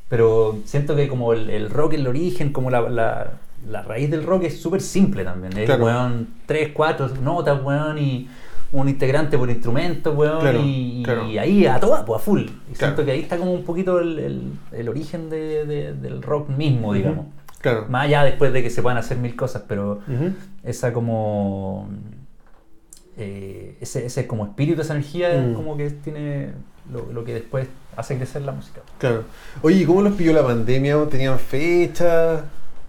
[0.10, 3.32] Pero siento que como el, el rock, el origen, como la, la-
[3.70, 5.58] la raíz del rock es súper simple también.
[5.58, 5.84] Es, Claro.
[5.86, 8.28] weón, tres, cuatro notas, weón, y
[8.72, 11.28] un integrante por instrumento, weón, Claro, y, claro.
[11.28, 12.44] y ahí a todas, pues a full.
[12.72, 16.22] Y siento que ahí está como un poquito el, el- el origen de- de- del
[16.22, 17.26] rock mismo, digamos.
[17.60, 17.88] Claro.
[17.90, 20.02] Más allá después de que se puedan hacer mil cosas, pero
[20.64, 21.90] esa como...
[23.18, 25.50] eh, ese, ese como espíritu, esa energía, Mm.
[25.50, 26.52] es como que tiene
[26.92, 28.82] lo, lo que después hace crecer la música.
[29.00, 29.24] Claro.
[29.62, 30.98] Oye, ¿y cómo los pilló la pandemia?
[31.10, 32.46] ¿Tenían fecha?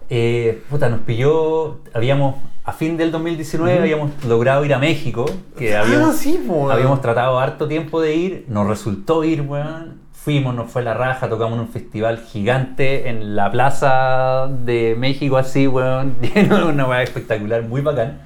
[0.09, 3.81] Eh, puta, nos pilló, habíamos, a fin del 2019 Ujú.
[3.81, 5.25] habíamos logrado ir a México,
[5.57, 6.39] que ah, habíamos, sí,
[6.71, 9.99] habíamos tratado harto tiempo de ir, nos resultó ir, weón.
[10.13, 15.37] Fuimos, nos fue la raja, tocamos en un festival gigante en la plaza de México,
[15.37, 18.19] así, weón, lleno de una weá espectacular, muy bacán.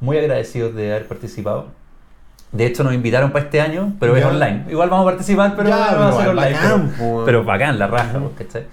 [0.00, 1.68] Muy agradecidos de haber participado.
[2.56, 4.64] De hecho, nos invitaron para este año, pero es online.
[4.70, 6.52] Igual vamos a participar, pero Ya, vamos a hacer online.
[6.52, 8.32] bacán, pero- po, pero bacán, la raja, Ujú.
[8.36, 8.64] ¿cachai?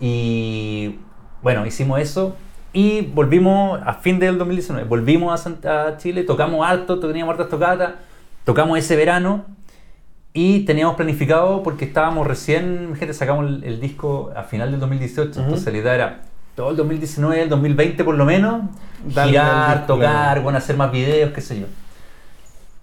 [0.00, 0.96] Y
[1.42, 2.36] bueno, hicimos eso
[2.72, 4.86] y volvimos a fin del 2019.
[4.88, 7.92] Volvimos a, a Chile, tocamos harto, teníamos hartas tocatas,
[8.44, 9.44] tocamos ese verano
[10.32, 15.30] y teníamos planificado porque estábamos recién, gente, sacamos el, el disco a final del 2018,
[15.30, 15.40] Ujú.
[15.40, 16.20] entonces la idea era
[16.56, 18.62] todo el 2019, el 2020 por lo menos,
[19.08, 21.66] girar, tocar, bueno, hacer más videos, qué sé yo.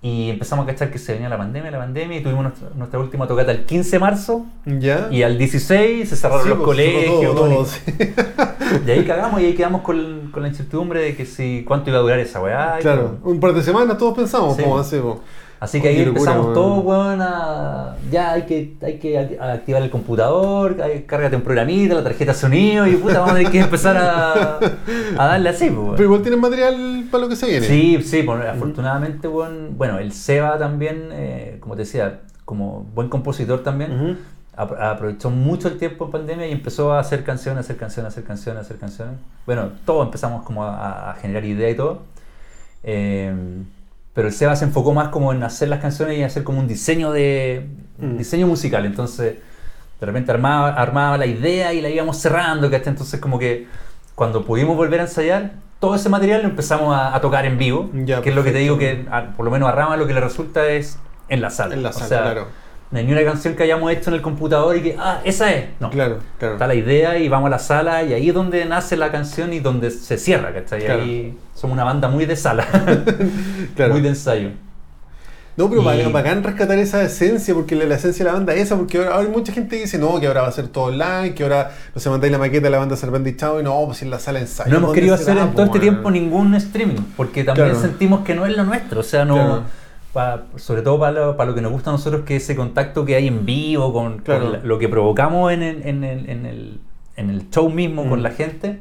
[0.03, 2.99] Y empezamos a cachar que se venía la pandemia, la pandemia, y tuvimos nuestra, nuestra
[2.99, 5.07] última tocata el 15 de marzo, ¿Ya?
[5.11, 7.21] y al 16 se cerraron Sí, los pues, colegios.
[7.21, 7.81] todo, todo, bueno, sí.
[8.87, 11.99] y ahí cagamos y ahí quedamos con, con la incertidumbre de que si cuánto iba
[11.99, 12.77] a durar esa weá.
[12.79, 14.63] y Claro, un par de semanas todos pensamos, Sí.
[14.63, 15.19] ¿cómo hacemos?
[15.61, 16.53] Así que ahí empezamos weón.
[16.55, 17.95] todos, weón, a.
[18.09, 22.37] Ya hay que, hay que activar el computador, hay, cárgate un programita, la tarjeta de
[22.39, 25.91] sonido y puta, vamos a tener que empezar a, a darle así, pues, weón.
[25.91, 27.67] Pero igual tienen material para lo que se viene.
[27.67, 33.09] Sí, sí, bueno, afortunadamente, weón, bueno, el Seba también, eh, como te decía, como buen
[33.09, 34.17] compositor también,
[34.57, 38.61] aprovechó mucho el tiempo en pandemia y empezó a hacer canciones, hacer canciones, hacer canciones,
[38.63, 39.13] hacer canciones.
[39.45, 41.99] Bueno, todos empezamos como a, a generar ideas y todo.
[42.83, 43.31] Eh,
[44.13, 46.67] pero el Seba se enfocó más como en hacer las canciones y hacer como un
[46.67, 48.17] diseño de Mm.
[48.17, 48.85] diseño musical.
[48.85, 49.35] Entonces,
[49.99, 52.89] de repente armaba, armaba la idea y la íbamos cerrando, ¿cachai?
[52.89, 53.67] Entonces, como que
[54.15, 57.89] cuando pudimos volver a ensayar, todo ese material lo empezamos a, a tocar en vivo,
[57.93, 59.09] Ya, que es lo que te digo perfecto.
[59.11, 60.97] que, a- por lo menos a Rama, lo que le resulta es
[61.29, 61.73] en la sala.
[61.75, 62.47] En la O sala, sea, claro.
[62.91, 65.51] No hay ni una canción que hayamos hecho en el computador y que, ah, esa
[65.53, 65.65] es.
[65.79, 65.89] No.
[65.89, 66.55] Claro, claro.
[66.55, 69.53] Está la idea y vamos a la sala y ahí es donde nace la canción
[69.53, 70.83] y donde se cierra, ¿cachai?
[70.85, 71.03] Claro.
[71.03, 72.65] Ahí somos una banda muy de sala,
[73.75, 73.93] Claro.
[73.93, 74.49] muy de ensayo.
[75.57, 78.61] No, pero Y- bacán, rescatar esa esencia, porque la, la esencia de la banda es
[78.63, 80.69] esa, porque ahora, ahora hay mucha gente que dice, no, que ahora va a ser
[80.69, 83.63] todo online, que ahora no se mandáis la maqueta de la banda Servando y y
[83.63, 84.71] no, pues en la sala de ensayo.
[84.71, 87.81] No hemos ¿dónde querido hacer en todo este tiempo ningún streaming, porque también Claro.
[87.81, 89.35] sentimos que no es lo nuestro, o sea, no...
[89.35, 89.63] Claro.
[90.13, 93.05] Pa- sobre todo para lo, para lo que nos gusta a nosotros, que ese contacto
[93.05, 94.51] que hay en vivo, con, con Claro.
[94.51, 96.79] la- lo que provocamos en el, en el, en el,
[97.15, 98.09] en el show mismo Mm.
[98.09, 98.79] con la gente,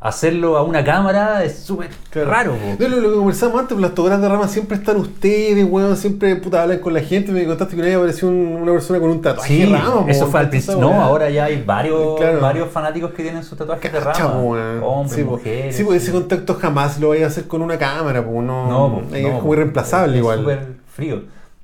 [0.00, 2.30] hacerlo a una cámara es súper Claro.
[2.30, 2.52] raro.
[2.52, 2.76] po.
[2.82, 6.36] No, lo, lo que conversamos antes, las tocadas de rama siempre están ustedes, weón, siempre
[6.36, 7.32] puta hablan con la gente.
[7.32, 10.04] Me contaste que una vez apareció un- una persona con un tatuaje Sí, de rama,
[10.04, 10.80] po, eso fue al ¿cachai esa principio.
[10.80, 12.40] No, ahora ya hay varios, Claro.
[12.40, 14.32] varios fanáticos que tienen sus tatuajes de rama.
[14.32, 14.82] po, weón.
[14.84, 15.30] Hombres, sí, po.
[15.32, 15.76] mujeres.
[15.76, 18.94] Sí, pues ese contacto jamás lo vais a hacer con una cámara, pues no, No,
[19.08, 19.52] po, es no, como po.
[19.54, 20.38] irreemplazable Es igual.
[20.38, 21.22] súper frío.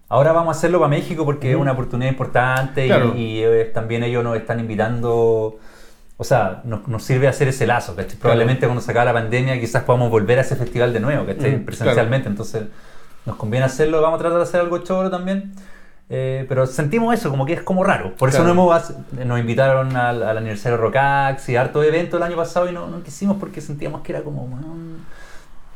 [0.08, 4.22] Ahora vamos a hacerlo para México porque es una oportunidad importante y, eh, también ellos
[4.24, 5.56] nos están invitando.
[6.16, 8.16] O sea, nos, nos sirve hacer ese lazo, ¿cachai?
[8.16, 11.56] Probablemente cuando se acabe la pandemia quizás podamos volver a ese festival de nuevo, ¿cachai?
[11.56, 12.28] Mm, Presencialmente.
[12.28, 12.62] Entonces,
[13.26, 15.52] nos conviene hacerlo, vamos a tratar de hacer algo choro también.
[16.10, 18.14] Eh, pero sentimos eso, como que es como raro.
[18.16, 18.54] Por eso Claro.
[18.54, 22.68] no hemos, hac- nos invitaron al, al aniversario Rockax y harto evento el año pasado
[22.68, 24.42] y no, no quisimos porque sentíamos que era como...
[24.44, 24.98] weón,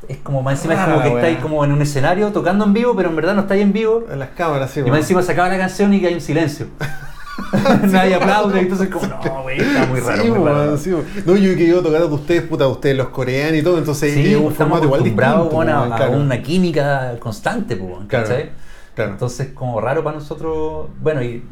[0.07, 2.71] es como más encima es como Ah, que estáis como en un escenario tocando en
[2.73, 4.05] vivo, pero en verdad no estáis en vivo.
[4.09, 6.21] En las cámaras, sí, Y más encima se acaba la canción y que hay un
[6.21, 6.67] silencio.
[7.91, 10.77] Nadie aplaude, entonces como, no, güey, está muy raro, sí, muy raro.
[10.77, 10.91] sí.
[11.25, 14.13] No, yo que iba a tocar a ustedes, puta, ustedes los coreanos y todo, entonces
[14.13, 16.17] Sí, es un estamos formato igual distinto, bueno, a, a claro.
[16.17, 18.27] una química constante, pues, Claro.
[18.27, 18.49] ¿cachai?
[18.95, 19.11] Claro.
[19.11, 21.43] Entonces, como raro para nosotros, bueno, y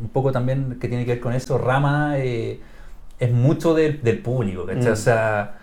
[0.00, 2.60] un poco también que tiene que ver con eso, Rama eh,
[3.18, 4.90] es mucho del, del público, ¿cachai?
[4.90, 4.92] Mm.
[4.92, 5.54] O sea,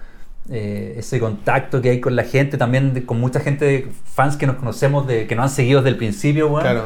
[0.50, 4.46] eh, ese contacto que hay con la gente, también de- con mucha gente, fans que
[4.46, 6.62] nos conocemos, de, que nos han seguido desde el principio, weón.
[6.62, 6.84] Claro.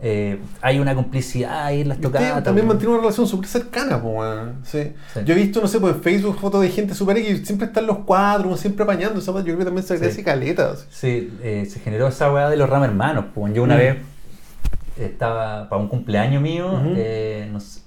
[0.00, 2.44] Eh, hay una complicidad ahí en las tocadas.
[2.44, 4.54] también mantiene una relación súper cercana, pues, weón.
[4.62, 4.92] Sí.
[5.12, 5.20] Sí.
[5.24, 7.86] Yo he visto, no sé, pues en Facebook fotos de gente súper y siempre están
[7.86, 9.20] los cuadros, siempre apañando.
[9.20, 10.24] Yo creo que también se agradece Sí.
[10.24, 10.70] caleta.
[10.72, 10.84] así.
[10.90, 13.24] Sí, eh, se generó esa weá de los Rama Hermanos.
[13.52, 13.78] Yo una Mm.
[13.78, 13.96] vez
[14.98, 17.80] estaba para un cumpleaños mío, eh, no sé,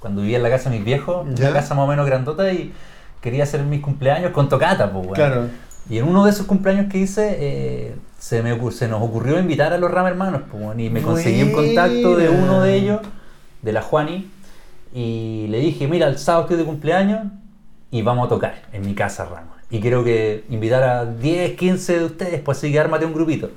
[0.00, 1.46] cuando vivía en la casa de mis viejos, Ya.
[1.48, 2.72] una casa más o menos grandota, y
[3.20, 5.08] quería hacer mis cumpleaños con tocata, pues.
[5.12, 5.48] Claro.
[5.88, 7.94] Y en uno de esos cumpleaños que hice,
[8.24, 11.52] se, me, se nos ocurrió invitar a los Rama Hermanos, pues, y me conseguí un
[11.52, 13.02] contacto de uno de ellos,
[13.60, 14.30] de la Juani,
[14.94, 17.26] y le dije, mira, el sábado estoy de cumpleaños
[17.90, 19.58] y vamos a tocar en mi casa Rama.
[19.68, 23.50] Y quiero que invitar a 10, 15 de ustedes, pues así que ármate un grupito.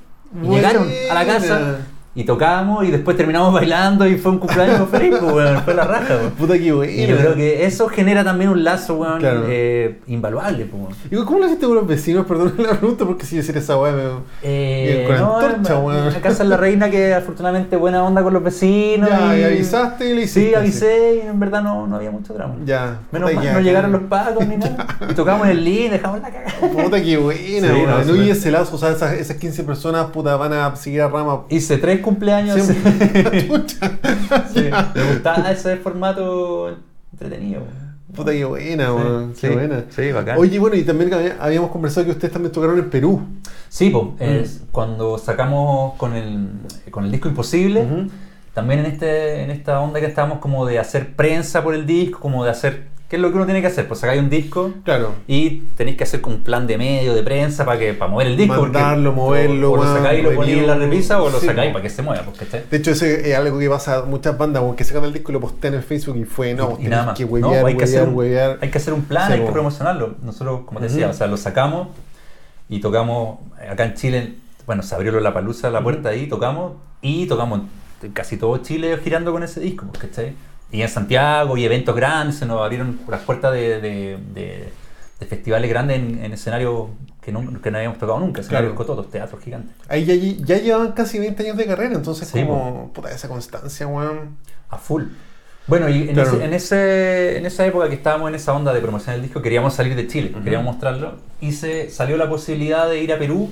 [0.44, 1.78] Y llegaron a la casa.
[2.20, 5.84] Y tocábamos y después terminamos bailando y fue un cumpleaños feliz, pues, weón, fue la
[5.84, 6.32] raja, weón.
[6.32, 6.92] Puta que buena.
[6.92, 9.44] Y yo creo que eso genera también un lazo, weón, Claro.
[9.48, 10.96] eh, invaluable, pues, weón.
[11.12, 12.26] Digo, ¿cómo lo hiciste con los vecinos?
[12.26, 14.02] Perdón la pregunta, porque si decir esa weá me.
[14.42, 16.12] Eh, con no, antorcha, weón.
[16.12, 19.10] la casa de la reina que afortunadamente buena onda con los vecinos.
[19.10, 20.50] Ya, y, y avisaste y le hiciste.
[20.50, 22.56] Sí, avisé y en verdad no, no había mucho drama.
[22.66, 22.98] Ya.
[23.12, 23.64] Menos mal, ya, no ya.
[23.66, 24.88] llegaron los pagos ni nada.
[25.08, 26.52] Y tocamos en el link, dejamos la cagada.
[26.84, 27.86] Puta que buena, Sí, weón.
[27.86, 31.02] no, no, y ese lazo, o sea, esas, esas 15 personas, puta, van a seguir
[31.02, 31.42] a rama.
[31.50, 32.62] Hice tres cumpleaños.
[32.62, 32.74] Sí,
[33.48, 33.92] Chucha.
[34.96, 36.76] me gustaba ese formato
[37.12, 37.64] entretenido.
[38.16, 39.34] Puta que buena, weón.
[39.36, 39.84] Sí, Qué sí, buena.
[39.90, 40.38] sí, bacán.
[40.40, 43.22] Oye, bueno, y también había- habíamos conversado que ustedes también tocaron en Perú.
[43.70, 44.34] Sí, pues, Mm.
[44.44, 46.50] es cuando sacamos con el,
[46.90, 47.86] con el disco Imposible,
[48.54, 52.20] también en, este, en esta onda que estábamos como de hacer prensa por el disco,
[52.20, 53.88] como de hacer, ¿qué es lo que uno tiene que hacer?
[53.88, 55.14] Pues sacáis un disco Claro.
[55.28, 58.38] y tenéis que hacer un plan de medio, de prensa, para que para mover el
[58.38, 58.56] disco.
[58.58, 61.40] porque Mandarlo, moverlo, O, o lo sacáis y lo ponéis en la repisa o lo
[61.40, 62.64] Sí, sacáis para que se mueva, porque ¿cachai?
[62.70, 65.32] De hecho, ese es algo que pasa a muchas bandas, weón, que sacan el disco
[65.32, 67.18] y lo postean en Facebook y fue, no, vos y nada más.
[67.18, 68.58] que No, huevear, hay, que hacer huevear, un, huevear.
[68.62, 70.16] hay que hacer un plan, Sí, hay que promocionarlo.
[70.22, 71.16] Nosotros, como te decía, Ujú.
[71.16, 71.88] o sea, lo sacamos
[72.70, 73.40] y tocamos
[73.72, 74.34] acá en Chile.
[74.66, 77.62] Bueno, se abrió la palusa, la puerta ahí, tocamos y tocamos
[78.04, 80.34] en casi todo Chile girando con ese disco, pues, ¿cachai?
[80.72, 84.70] Y en Santiago y eventos grandes, se nos abrieron las puertas de, de- de-
[85.20, 86.90] de festivales grandes en, en escenarios
[87.22, 88.86] que no, que no habíamos tocado nunca, escenarios Claro.
[88.88, 89.76] cototos, teatros gigantes.
[89.90, 90.14] Ahí ya,
[90.46, 94.38] ya llevaban casi 20 años de carrera, entonces Sí, como, puta, esa constancia, weón.
[94.70, 95.04] A full.
[95.66, 96.34] Bueno, y en, Claro.
[96.36, 99.42] ese- en, ese, en esa época que estábamos en esa onda de promocionar el disco,
[99.42, 103.50] queríamos salir de Chile, queríamos mostrarlo, y se salió la posibilidad de ir a Perú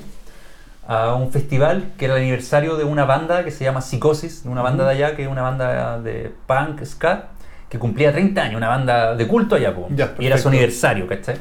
[0.88, 4.49] a un festival que era el aniversario de una banda que se llama Psicosis, de
[4.49, 7.29] una banda de allá, que es una banda de punk, ska,
[7.69, 9.88] que cumplía 30 años, una banda de culto allá, po.
[9.89, 11.38] Ya, y era su aniversario, ¿cachai?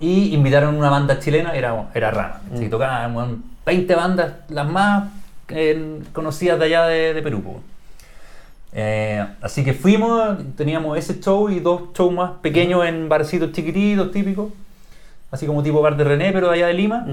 [0.00, 2.66] Y invitaron a una banda chilena, era, era ¿cachai?
[2.66, 2.70] Mm.
[2.70, 5.04] tocaban weón, 20 bandas, las más
[5.48, 7.60] eh, conocidas de allá de, de Perú, po.
[8.72, 14.10] Eh, así que fuimos, teníamos ese show y dos shows más pequeños en barcitos chiquititos,
[14.10, 14.52] típicos,
[15.30, 17.06] así como tipo bar de René, pero de allá de Lima.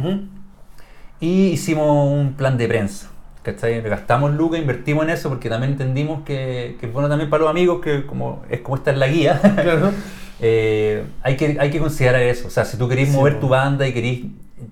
[1.24, 3.09] Y hicimos un plan de prensa.
[3.43, 3.82] ¿cachai?
[3.82, 7.49] Gastamos lucas, invertimos en eso porque también entendimos que, que es bueno también para los
[7.49, 9.91] amigos, que como es como esta es la guía, Claro.
[10.41, 12.47] eh, hay, que, hay que considerar eso.
[12.47, 14.19] O sea, si tú querés Sí, mover tu banda y querés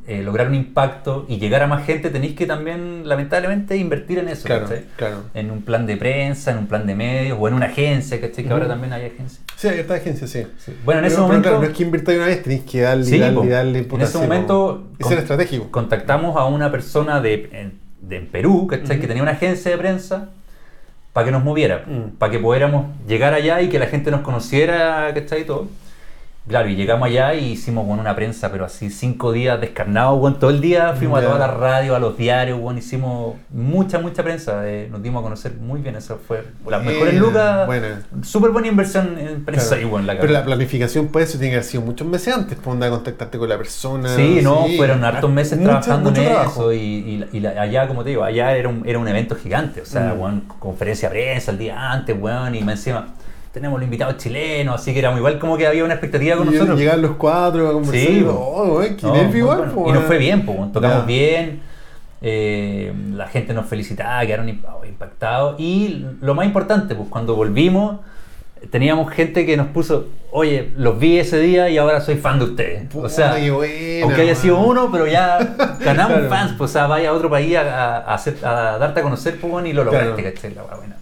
[0.07, 4.27] eh, lograr un impacto y llegar a más gente, tenéis que también, lamentablemente, invertir en
[4.29, 4.45] eso.
[4.45, 4.85] Claro, ¿cachai?
[4.97, 5.23] claro.
[5.33, 8.43] En un plan de prensa, en un plan de medios o en una agencia, ¿cachai?
[8.45, 8.73] Que ahora Ujú.
[8.73, 9.41] también hay agencias.
[9.55, 10.43] Sí, hay esta agencia, sí.
[10.85, 11.49] Bueno, en ese Pero- pero momento...
[11.49, 13.79] claro, no es que invirtáis una vez, tenéis que darle, Sí, darle.
[13.91, 15.69] En ese momento con- estratégico.
[15.71, 18.95] contactamos a una persona de, en, de en Perú, ¿cachai?
[18.97, 19.01] Ujú.
[19.01, 20.29] que tenía una agencia de prensa
[21.13, 22.11] para que nos moviera, Mm.
[22.17, 25.41] para que pudiéramos llegar allá y que la gente nos conociera, ¿cachai?
[25.41, 25.67] Y todo.
[26.47, 30.37] Claro, y llegamos allá y hicimos con una prensa, pero así cinco días descarnados, bueno,
[30.37, 34.23] todo el día fuimos a todas las radios, a los diarios, bueno, hicimos mucha, mucha
[34.23, 36.37] prensa, eh, nos dimos a conocer muy bien, eso fue
[36.67, 37.69] las Buena, mejores lucas,
[38.23, 39.81] súper buena inversión en prensa Claro.
[39.83, 42.57] y bueno, la Pero la planificación para eso tiene que haber sido muchos meses antes,
[42.57, 44.09] para onda contactarte con la persona.
[44.15, 44.77] Sí, no, sí.
[44.77, 46.61] fueron hartos meses Mucho- trabajando mucho en trabajo.
[46.71, 49.35] eso y, y- y la- allá, como te digo, allá era un, era un evento
[49.35, 50.19] gigante, o sea, Mm.
[50.19, 53.09] weón, conferencia de prensa el día antes, weón, y más encima
[53.53, 56.47] tenemos los invitados chilenos, así que era muy igual como que había una expectativa con
[56.47, 56.79] Y nosotros.
[56.79, 57.99] llegaban los cuatro a conversar.
[58.07, 58.31] Sí, y, po.
[58.31, 59.73] oh, güey, qué No, nervio muy igual, bueno.
[59.73, 61.05] po, Y nos fue bien, weón, tocamos Ya.
[61.05, 61.59] bien,
[62.21, 67.99] eh, la gente nos felicitaba, quedaron oh, impactados y lo más importante, pues cuando volvimos
[68.69, 72.45] teníamos gente que nos puso, oye, los vi ese día y ahora soy fan de
[72.45, 72.95] ustedes.
[72.95, 75.39] o sea, buena, aunque haya sido uno, pero ya
[75.79, 76.29] ganamos Claro.
[76.29, 79.65] fans, pues, o sea, vaya a otro país a, hacer- a darte a conocer, pues,
[79.65, 80.35] y lo lograste, Claro.
[80.35, 80.53] ¿cachai?
[80.53, 80.95] La buena.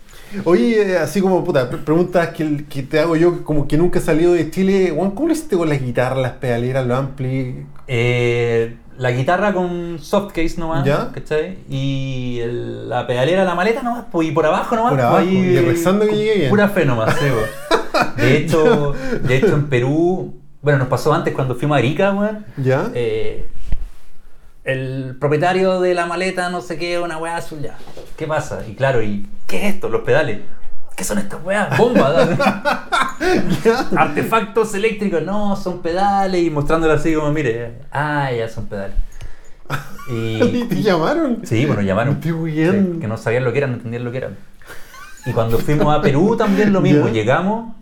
[0.45, 3.99] Oye, eh, así como, puta, pre- preguntas que, que te hago yo, como que nunca
[3.99, 4.91] he salido de Chile.
[4.95, 7.65] Juan, ¿cómo lo hiciste con las guitarras, las pedaleras, los ampli?
[7.87, 11.11] Eh, la guitarra con softcase nomás, Ya.
[11.13, 11.57] ¿cachai?
[11.69, 14.91] Y el- la pedalera, la maleta nomás, pues, y por abajo nomás.
[14.91, 16.49] Por pues, abajo, ahí, y rezando que llegue bien.
[16.49, 18.15] Pura fe nomás, sí, pues.
[18.17, 22.45] De hecho, de hecho, en Perú, bueno, nos pasó antes cuando fuimos a Arica, weón.
[22.57, 22.89] ¿Ya?
[22.93, 23.47] eh,
[24.71, 27.77] el propietario de la maleta, no sé qué, una weá azul, ya.
[28.17, 28.61] ¿Qué pasa?
[28.67, 29.89] Y claro, ¿y qué es esto?
[29.89, 30.39] Los pedales.
[30.95, 31.77] ¿Qué son estas weas?
[31.77, 32.29] Bombas.
[33.95, 35.23] Artefactos eléctricos.
[35.23, 36.43] No, son pedales.
[36.43, 38.95] Y mostrándolo así como, mire, ah, ya son pedales.
[40.11, 41.41] ¿Y Y, te llamaron?
[41.43, 42.15] sí, bueno, llamaron.
[42.15, 42.93] Estoy huyendo.
[42.95, 44.37] Sí, que no sabían lo que eran, no entendían lo que eran.
[45.25, 47.07] Y cuando fuimos a Perú también lo mismo.
[47.07, 47.13] Ya.
[47.13, 47.73] Llegamos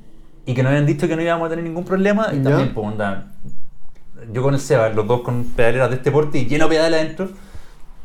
[0.46, 2.28] y que nos habían dicho que no íbamos a tener ningún problema.
[2.34, 2.44] Y Ya.
[2.44, 3.32] también, pues, onda,
[4.32, 7.02] yo con el Seba, los dos con pedaleras de este porte y lleno de pedales
[7.02, 7.30] adentro.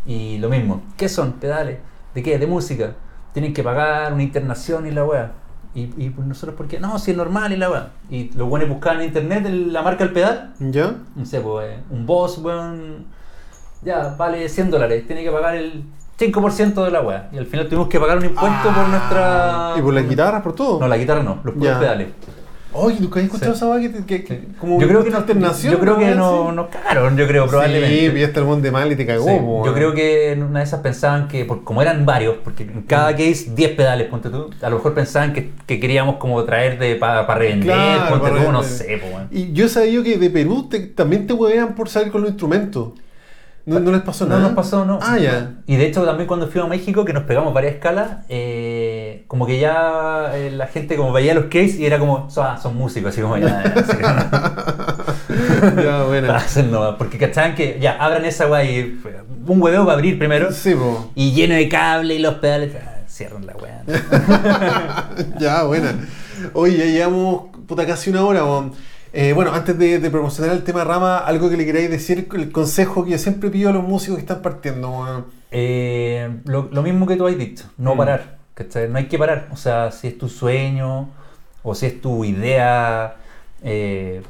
[0.06, 0.82] Y lo mismo.
[0.96, 1.78] ¿Qué son pedales?
[2.14, 2.38] ¿De qué?
[2.38, 2.94] De música.
[3.32, 5.32] Tienen que pagar una internación y la weá.
[5.74, 6.78] Y, y pues nosotros, ¿por qué?
[6.80, 7.88] No, si es normal y la weá.
[8.10, 10.52] Y los buenos buscaban en internet el- la marca del pedal.
[10.58, 10.96] ¿Ya?
[11.16, 13.06] No sé, pues, eh, un Boss, weón.
[13.82, 15.06] Ya, vale 100 dólares.
[15.06, 15.84] Tiene que pagar el
[16.18, 17.28] 5% de la weá.
[17.32, 19.72] Y al final tuvimos que pagar un impuesto por nuestra.
[19.72, 19.74] Ah.
[19.78, 20.78] ¿Y por las guitarras, por todo?
[20.80, 22.08] No, la guitarra no, los puros pedales.
[22.74, 23.56] Oye, ¿nunca has escuchado Sí.
[23.58, 25.72] esa vaina que, que, que- como yo creo que alternación?
[25.74, 26.14] Yo creo que ¿no?
[26.44, 26.56] no, Sí.
[26.56, 28.00] nos cagaron, yo creo, probablemente.
[28.00, 29.24] Sí, pillaste el mundo de mal y te cagó.
[29.28, 32.36] Sí, po, yo creo que en una de esas pensaban que, por, como eran varios,
[32.42, 36.16] porque en cada case 10 pedales, ponte tú, a lo mejor pensaban que, que queríamos
[36.16, 39.28] como traer de para revender, Claro, ponte tú, no sé, weón.
[39.30, 42.88] Y yo sabía que de Perú te- también te huevean por salir con los instrumentos.
[43.64, 44.42] ¿No, no les pasó No nada?
[44.48, 44.98] nos pasó, no.
[45.00, 45.52] Ah, ya.
[45.66, 49.46] Y de hecho también cuando fuimos a México, que nos pegamos varias escalas, eh, como
[49.46, 53.10] que ya eh, la gente como veía los case y era como, "Ah, son músicos,
[53.12, 53.62] así como ya.
[55.82, 56.32] ya, bueno.
[56.34, 59.00] Hacen nomás, porque cachaban que ya abran esa weá y
[59.46, 61.10] un hueveo va a abrir primero Sí, po.
[61.14, 63.82] y lleno de cable y los pedales, ah, cierran la weá.
[65.38, 65.94] ya, buena.
[66.54, 68.44] Oye, ya llevamos puta casi una hora.
[68.44, 68.72] weón.
[69.14, 72.50] Eh, bueno, antes de, de promocionar el tema Rama, algo que le queráis decir, el
[72.50, 75.26] consejo que yo siempre pido a los músicos que están partiendo.
[75.50, 77.98] Eh, lo, lo mismo que tú has dicho, no Mm.
[77.98, 78.38] parar.
[78.54, 78.88] ¿cachai?
[78.88, 79.48] No hay que parar.
[79.52, 81.10] O sea, si es tu sueño
[81.62, 83.16] o si es tu idea,
[83.62, 84.22] eh,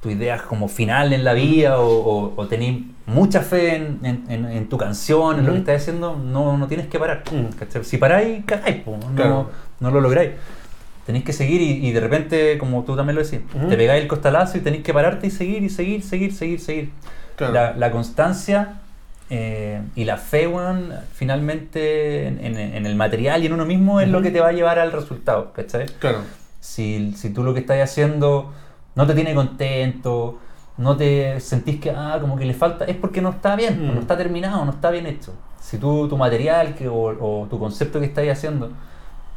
[0.00, 4.24] tu idea como final en la vida o, o, o tenés mucha fe en, en-
[4.28, 5.70] en- en tu canción, en lo que Ujú.
[5.70, 7.22] estás haciendo, no, no tienes que parar.
[7.30, 7.56] Mm.
[7.56, 7.84] ¿cachai?
[7.84, 9.48] Si paráis, cagáis, po, no,
[9.80, 10.32] no lo lográis.
[11.06, 13.68] Tenéis que seguir y, y de repente, como tú también lo decís, Ujú.
[13.68, 16.90] te pegáis el costalazo y tenéis que pararte y seguir y seguir, seguir, seguir, seguir.
[17.36, 17.52] Claro.
[17.52, 18.80] La, la constancia
[19.30, 20.92] eh, y la fe, weón,
[21.48, 24.48] finalmente en, en- en el material y en uno mismo es lo que te va
[24.48, 25.86] a llevar al resultado, ¿cachai?
[25.98, 26.18] Claro.
[26.60, 28.52] Si, si tú lo que estás haciendo
[28.94, 30.38] no te tiene contento,
[30.78, 33.94] no te sentís que, ah, como que le falta, es porque no está bien, Mm.
[33.94, 35.32] no está terminado, no está bien hecho.
[35.60, 38.70] Si tú, tu material que, o, o tu concepto que estás haciendo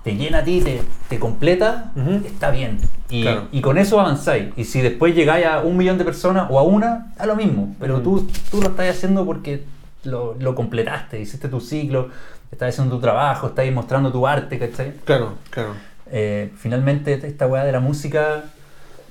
[0.03, 2.21] te llena a ti, te, te completa, Ujú.
[2.25, 2.77] está bien.
[3.09, 3.47] Y, Claro.
[3.51, 4.47] y con eso avanzáis.
[4.55, 7.75] Y si después llegáis a un millón de personas o a una, da lo mismo.
[7.79, 8.03] Pero Mm.
[8.03, 9.63] tú, tú lo estás haciendo porque
[10.03, 12.09] lo, lo completaste, hiciste tu ciclo,
[12.51, 14.93] estás haciendo tu trabajo, estás mostrando tu arte, ¿cachai?
[15.03, 15.73] Claro, claro.
[16.09, 18.45] Eh, finalmente esta weá de la música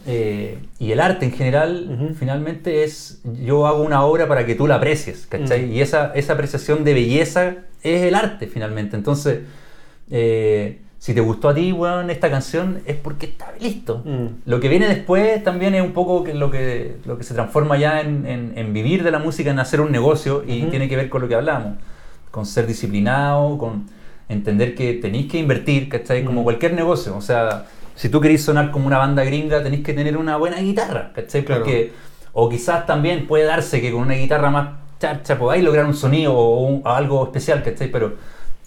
[0.07, 2.15] eh, y el arte en general, Ujú.
[2.15, 5.67] finalmente es, yo hago una obra para que tú la aprecies, ¿cachai?
[5.67, 5.73] Mm.
[5.73, 8.97] Y esa, esa apreciación de belleza es el arte finalmente.
[8.97, 9.41] Entonces,
[10.11, 14.03] eh, si te gustó a ti, weón, esta canción es porque está listo.
[14.05, 14.27] Mm.
[14.51, 18.01] Lo que viene después también es un poco lo que, lo que se transforma ya
[18.01, 20.71] en, en- en vivir de la música, en hacer un negocio y Ujú.
[20.71, 21.75] tiene que ver con lo que hablamos,
[22.31, 23.87] con ser disciplinado, con
[24.29, 26.25] entender que tenéis que invertir, ¿cachai?
[26.25, 26.45] Como Mm.
[26.45, 30.17] cualquier negocio, o sea, si tú queréis sonar como una banda gringa, tenéis que tener
[30.17, 31.45] una buena guitarra, ¿cachai?
[31.45, 31.63] Claro.
[31.63, 31.93] Porque,
[32.33, 36.35] o quizás también puede darse que con una guitarra más charcha podáis lograr un sonido
[36.35, 37.91] o, un- o algo especial, ¿cachai?
[37.91, 38.15] Pero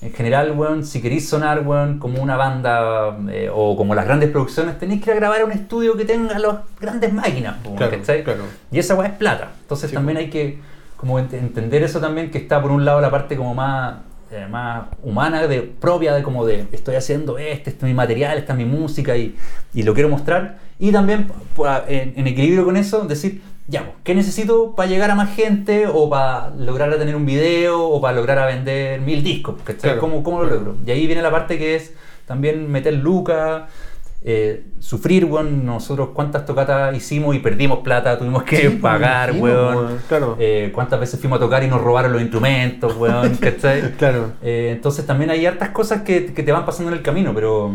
[0.02, 4.30] en general, weón, si queréis sonar, weón, como una banda eh, o como las grandes
[4.30, 7.76] producciones, tenéis que ir a grabar a un estudio que tenga las grandes máquinas, weón,
[7.78, 8.24] Claro, ¿cachai?
[8.24, 8.44] claro.
[8.72, 9.52] Y esa weá es plata.
[9.62, 10.60] Entonces Sí, también hay que
[10.96, 13.96] como ent- entender eso también, que está por un lado la parte como más,
[14.32, 18.38] eh, más humana, de, propia de como de estoy haciendo este, este es mi material,
[18.38, 19.36] esta es mi música y,
[19.74, 20.60] y lo quiero mostrar.
[20.78, 21.30] Y también
[21.88, 25.86] en, en equilibrio con eso, decir, ya, pues, ¿qué necesito para llegar a más gente
[25.88, 29.56] o para lograr a tener un video o para lograr a vender mil discos?
[29.80, 30.62] Claro, ¿Cómo, cómo lo claro.
[30.62, 30.78] logro?
[30.86, 31.94] Y ahí viene la parte que es
[32.26, 33.64] también meter lucas,
[34.22, 35.66] eh, sufrir, weón.
[35.66, 39.76] Nosotros cuántas tocatas hicimos y perdimos plata, tuvimos que Sí, pues, pagar, imagino, weón.
[39.78, 40.36] weón, claro.
[40.40, 43.92] Eh, cuántas veces fuimos a tocar y nos robaron los instrumentos, weón, ¿cachai?
[43.98, 44.32] Claro.
[44.42, 47.72] Eh, entonces también hay hartas cosas que, que te van pasando en el camino, pero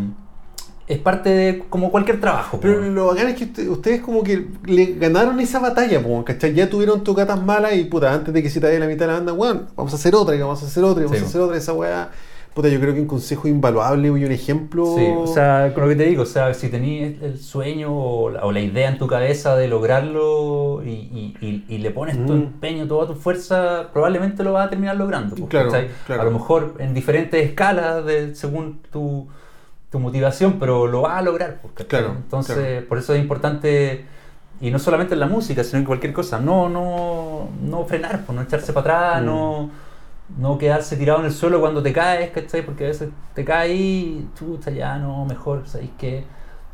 [0.86, 2.58] es parte de como cualquier trabajo.
[2.60, 6.52] Pero lo bacán es que usted- ustedes como que le ganaron esa batalla, po, ¿cachai?
[6.54, 9.12] Ya tuvieron tocatas malas y puta, antes de que se te la mitad de la
[9.14, 11.28] banda, weón, vamos a hacer otra, y vamos a hacer otra, y vamos Sí, a
[11.28, 12.10] hacer otra, esa weá.
[12.54, 14.84] puta, yo creo que un consejo invaluable y un ejemplo.
[14.96, 18.30] Sí, o sea, con lo que te digo, o sea, si tenías el sueño o
[18.30, 22.16] la, o la idea en tu cabeza de lograrlo y, y- y- y le pones
[22.26, 22.42] tu Mm.
[22.42, 25.34] empeño, toda tu fuerza, probablemente lo vas a terminar logrando.
[25.48, 25.70] Claro,
[26.06, 26.22] claro.
[26.22, 29.26] A lo mejor en diferentes escalas de, según tu,
[29.94, 31.60] tu motivación, pero lo vas a lograr.
[31.62, 32.88] pues, Entonces, claro.
[32.88, 34.04] por eso es importante,
[34.60, 38.34] y no solamente en la música, sino en cualquier cosa, no, no, no frenar, pues,
[38.34, 39.26] no echarse para atrás, Mm.
[39.26, 39.70] no,
[40.38, 42.64] no quedarse tirado en el suelo cuando te caes, ¿cachai?
[42.66, 46.24] Porque a veces te caes y chuta, ya no, mejor, ¿sabéis qué?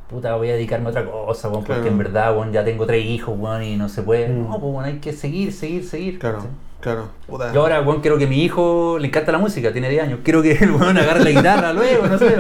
[0.09, 3.77] Puta, voy a dedicarme a otra cosa, porque en verdad, ya tengo tres hijos, y
[3.77, 4.29] no se puede.
[4.31, 4.49] Mm.
[4.49, 6.19] No, pues, weón, hay que seguir, seguir, seguir.
[6.19, 6.51] Claro, ¿cachai?
[6.81, 7.09] Claro.
[7.27, 7.53] Puta.
[7.53, 10.19] Yo ahora, weón, quiero que mi hijo le encanta la música, tiene 10 años.
[10.25, 12.35] Quiero que el weón agarre la guitarra luego, no sé.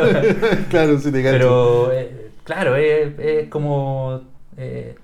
[0.70, 1.32] claro, sí te cacho.
[1.38, 4.20] Pero, eh, claro, es, es como
[4.56, 4.94] eh,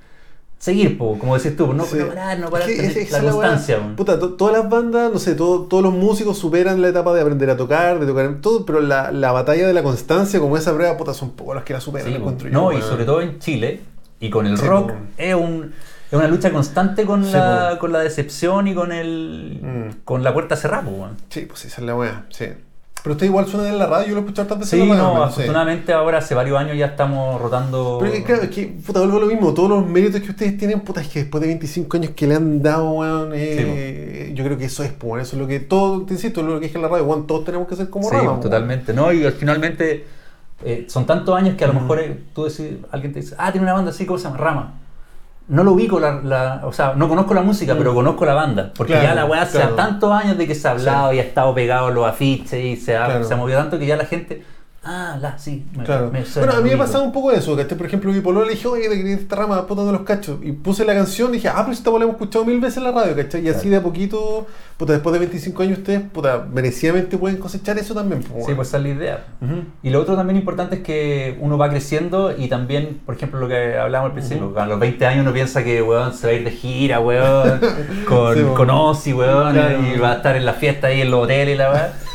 [0.58, 1.96] seguir, po, como decís tú, no, Sí.
[1.98, 3.78] no parar, no parar, Es la constancia.
[3.78, 3.96] weón.
[3.96, 7.20] Puta, to- todas las bandas, no sé, todo- todos los músicos superan la etapa de
[7.20, 10.74] aprender a tocar, de tocar todo, pero la, la batalla de la constancia, como esa
[10.74, 13.20] prueba, puta, son pocos los que la superan, Sí, la yo, no, y sobre todo
[13.20, 13.80] en Chile,
[14.18, 15.72] y con el Sí, rock, es, un,
[16.10, 17.78] es una lucha constante con, Sí, la, po.
[17.80, 20.02] con la decepción y con el Mm.
[20.04, 20.82] con la puerta cerrada.
[20.84, 21.16] po, weón.
[21.30, 22.46] Sí, pues esa es la weá, sí.
[23.02, 25.02] Pero usted igual suena en la radio, yo lo he escuchado tantas Sí, veces radio.
[25.04, 25.40] no, menos, sí.
[25.42, 27.98] afortunadamente ahora hace varios años ya estamos rotando.
[28.00, 30.30] Pero es que, claro, es que, puta, vuelvo a lo mismo, todos los méritos que
[30.30, 34.32] ustedes tienen, puta, es que después de 25 años que le han dado, weón, eh,
[34.34, 36.54] yo creo que eso es, pues, weón, eso es lo que todo, te insisto, lo
[36.58, 38.40] que dije en la radio, weón, todos tenemos que ser como Sí, Rama, weón.
[38.40, 38.92] totalmente.
[38.92, 40.04] No, y finalmente
[40.64, 41.82] eh, son tantos años que a lo Mm.
[41.82, 44.36] mejor eh, tú decís, alguien te dice, ah, tiene una banda así, ¿cómo se llama?
[44.38, 44.74] Rama.
[45.48, 47.78] No lo ubico, la, la- o sea, no conozco la música, Mm.
[47.78, 48.72] pero conozco la banda.
[48.76, 49.74] Porque Claro, ya la weá hace claro.
[49.76, 52.76] tantos años de que se ha hablado y ha estado pegado en los afiches y
[52.76, 53.24] se ha, Claro.
[53.24, 54.42] se ha movido tanto que ya la gente,
[54.86, 56.10] ah, la, sí, me, Claro.
[56.12, 56.78] me bueno, a mí me ubico".
[56.78, 59.66] pasaba un poco eso, que por ejemplo mi pololo le dije, oye, de esta rama,
[59.66, 60.38] puta de los cachos.
[60.42, 62.78] Y puse la canción y dije, ah, pero esta bola la hemos escuchado mil veces
[62.78, 63.44] en la radio, ¿cachai?
[63.44, 67.76] Y así de a poquito, puta, después de 25 años ustedes, puta, merecidamente pueden cosechar
[67.78, 68.22] eso también.
[68.22, 69.24] pues, Sí, pues esa es la idea.
[69.82, 73.48] Y lo otro también importante es que uno va creciendo y también, por ejemplo, lo
[73.48, 76.36] que hablábamos al principio, a los 20 años uno piensa que weón, se va a
[76.36, 77.60] ir de gira, weón,
[78.08, 79.78] con, Sí, con Ozzy, weón, Claro.
[79.82, 82.05] y va a estar en la fiesta ahí en los hoteles y la weón.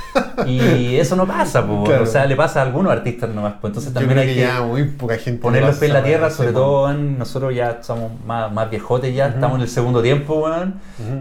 [0.47, 2.03] Y eso no pasa, pues, Claro.
[2.03, 3.53] o sea, le pasa a algunos artistas nomás.
[3.61, 6.03] Pues, entonces también hay que que, ya muy poca gente poner los pies en la
[6.03, 10.01] tierra, sobre todo en- nosotros ya somos más, más viejotes ya, estamos en el segundo
[10.01, 10.75] tiempo, weón.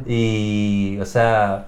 [0.07, 1.67] Y, o sea,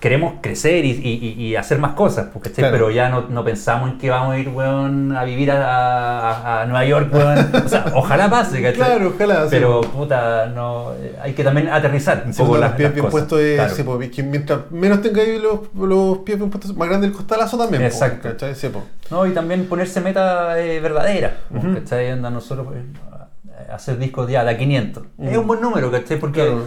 [0.00, 2.72] queremos crecer y, y- y- hacer más cosas, porque Claro.
[2.72, 6.62] pero ya no, no pensamos en que vamos a ir, weón, a vivir a, a-
[6.62, 7.50] a Nueva York, weón.
[7.64, 8.74] O sea, ojalá pase, ¿cachai?
[8.76, 9.46] Claro, ojalá.
[9.50, 9.92] Pero, pues.
[9.92, 13.12] puta, no, hay que también aterrizar un poco pues, las, los pies las bien cosas.
[13.12, 13.74] puestos es, Claro.
[13.74, 17.12] sí, pues, que mientras menos tenga ahí los, los pies bien puestos, más grande el
[17.12, 17.82] costalazo también.
[17.82, 18.28] pues, Exacto.
[18.30, 18.54] ¿cachai?
[18.54, 18.84] Sí, pues.
[19.10, 21.74] No, y también ponerse meta eh, verdadera, Ujú.
[21.74, 22.10] ¿cachai?
[22.12, 25.04] Anda nosotros eh, hacer discos ya de a 500.
[25.22, 26.18] Es un buen número, ¿cachai?
[26.18, 26.64] Porque Claro.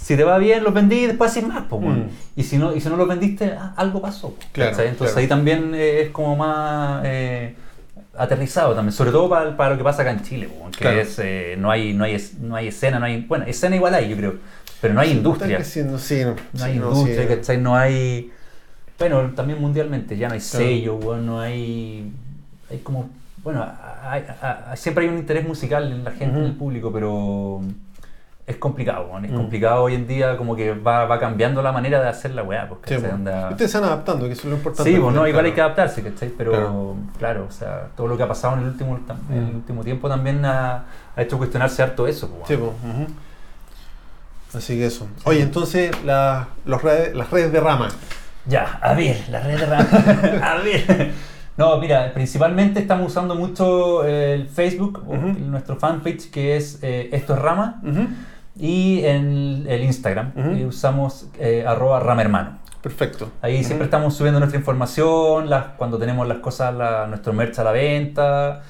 [0.00, 1.82] Si te va bien, los vendí y después haces más, pues.
[1.82, 2.02] Mm.
[2.36, 4.34] Y si no, y si no los vendiste, ah, algo pasó.
[4.54, 5.16] Entonces claro.
[5.16, 7.54] ahí también eh, es como más eh,
[8.16, 11.00] aterrizado también, sobre todo para, para lo que pasa acá en Chile, que Claro.
[11.00, 13.22] es eh, no hay, no hay no hay escena, no hay.
[13.22, 14.34] Bueno, escena igual hay, yo creo,
[14.80, 15.62] pero no hay industria.
[15.64, 16.14] Sí, no, No sí,
[16.62, 17.28] hay no, industria, sí.
[17.28, 17.58] ¿cachai?
[17.58, 18.30] No hay.
[18.98, 22.10] Bueno, también mundialmente, ya no hay sello, no hay.
[22.70, 23.10] Hay como.
[23.44, 23.64] Bueno,
[24.02, 27.60] hay- hay- siempre hay un interés musical en la gente, en el público, pero
[28.48, 29.36] es complicado, es Mm.
[29.36, 32.66] complicado hoy en día, como que va, va cambiando la manera de hacer la weá,
[32.66, 33.00] Sí, ¿cachai?
[33.00, 33.12] pues.
[33.12, 34.90] Onda- Ustedes se van adaptando, que eso es lo importante.
[34.90, 36.30] Sí, al pues no, igual hay que adaptarse, ¿cachai?
[36.36, 36.96] Pero Claro.
[37.18, 37.46] claro.
[37.48, 38.98] o sea, todo lo que ha pasado en el último,
[39.30, 39.56] en el Mm.
[39.56, 40.84] último tiempo también ha,
[41.14, 42.72] ha hecho cuestionarse harto eso, pues, Sí, pues.
[44.54, 45.06] Así que eso.
[45.24, 47.88] Oye, entonces la- los redes, las redes de rama.
[48.46, 49.88] Ya, a ver, la red de rama.
[50.42, 51.12] a ver.
[51.58, 55.26] No, mira, principalmente estamos usando mucho el Facebook, o Ujú.
[55.40, 58.06] nuestro fanpage que es eh, Esto es Rama, Ujú.
[58.58, 62.58] Y en el Instagram eh, usamos eh, arroba ramermano.
[62.82, 63.28] Perfecto.
[63.42, 63.64] Ahí Ujú.
[63.64, 67.72] siempre estamos subiendo nuestra información, las, cuando tenemos las cosas, la- nuestro merch a la
[67.72, 68.62] venta,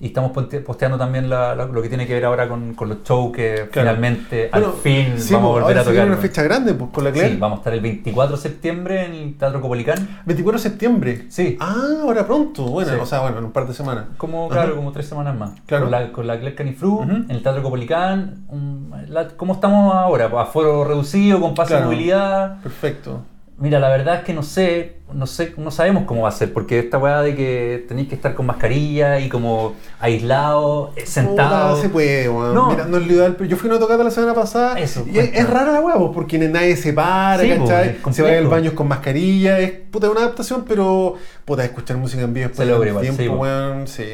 [0.00, 2.88] y estamos poste- posteando también la- la- lo que tiene que ver ahora con, con
[2.88, 3.88] los shows que Claro.
[3.90, 6.06] finalmente, Bueno, al fin, sí, vamos a volver ahora a tocar.
[6.06, 7.30] una fecha grande, pues, con la Claire.
[7.32, 10.20] Sí, vamos a estar el 24 de septiembre en el Teatro Copolicán.
[10.24, 11.26] 24 de septiembre.
[11.28, 11.58] Sí.
[11.60, 12.64] Ah, ahora pronto.
[12.64, 12.98] Bueno, Sí.
[12.98, 14.06] o sea, bueno, en un par de semanas.
[14.16, 14.54] Como, Ajá.
[14.54, 15.50] claro, como tres semanas más.
[15.66, 15.84] Claro.
[15.84, 18.44] Con la, con la Claire Canifru, en el Teatro Copolicán.
[18.48, 20.30] un- la- ¿Cómo estamos ahora?
[20.40, 21.88] Aforo reducido, con pase Claro.
[21.90, 22.62] de movilidad.
[22.62, 23.20] Perfecto.
[23.60, 26.50] Mira, la verdad es que no sé, no sé, no sabemos cómo va a ser,
[26.50, 31.70] porque esta weá de que tenéis que estar con mascarilla y como aislado, eh, sentado.
[31.74, 32.54] Puta, se puede, weón.
[32.54, 32.70] No.
[32.70, 34.80] Mira, no es lo ideal, pero yo fui a una tocata la semana pasada.
[34.80, 37.66] Eso, y es, es rara la weá, porque nadie se para, Sí, ¿cachai?
[37.66, 38.48] se va al complejo.
[38.50, 39.58] baño con mascarilla.
[39.58, 43.22] Es puta una adaptación, pero puta, escuchar música en vivo después Se logra de tiempo,
[43.22, 44.04] sí, weón, sí.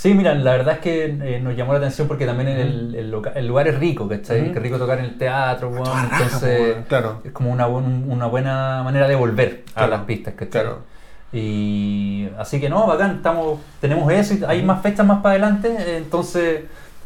[0.00, 2.94] Sí, mira, la verdad es que eh, nos llamó la atención porque también en el,
[2.94, 4.44] el loca- el lugar es rico, ¿cachai?
[4.44, 4.54] Ujú.
[4.54, 7.20] Qué rico tocar en el teatro, raja, Entonces, pues, claro.
[7.22, 10.62] es como una, una buena manera de volver a las pistas, ¿cachai?
[10.62, 10.78] claro.
[11.34, 15.96] Y así que no, bacán, estamos, tenemos eso y hay más fechas más para adelante,
[15.98, 16.62] entonces,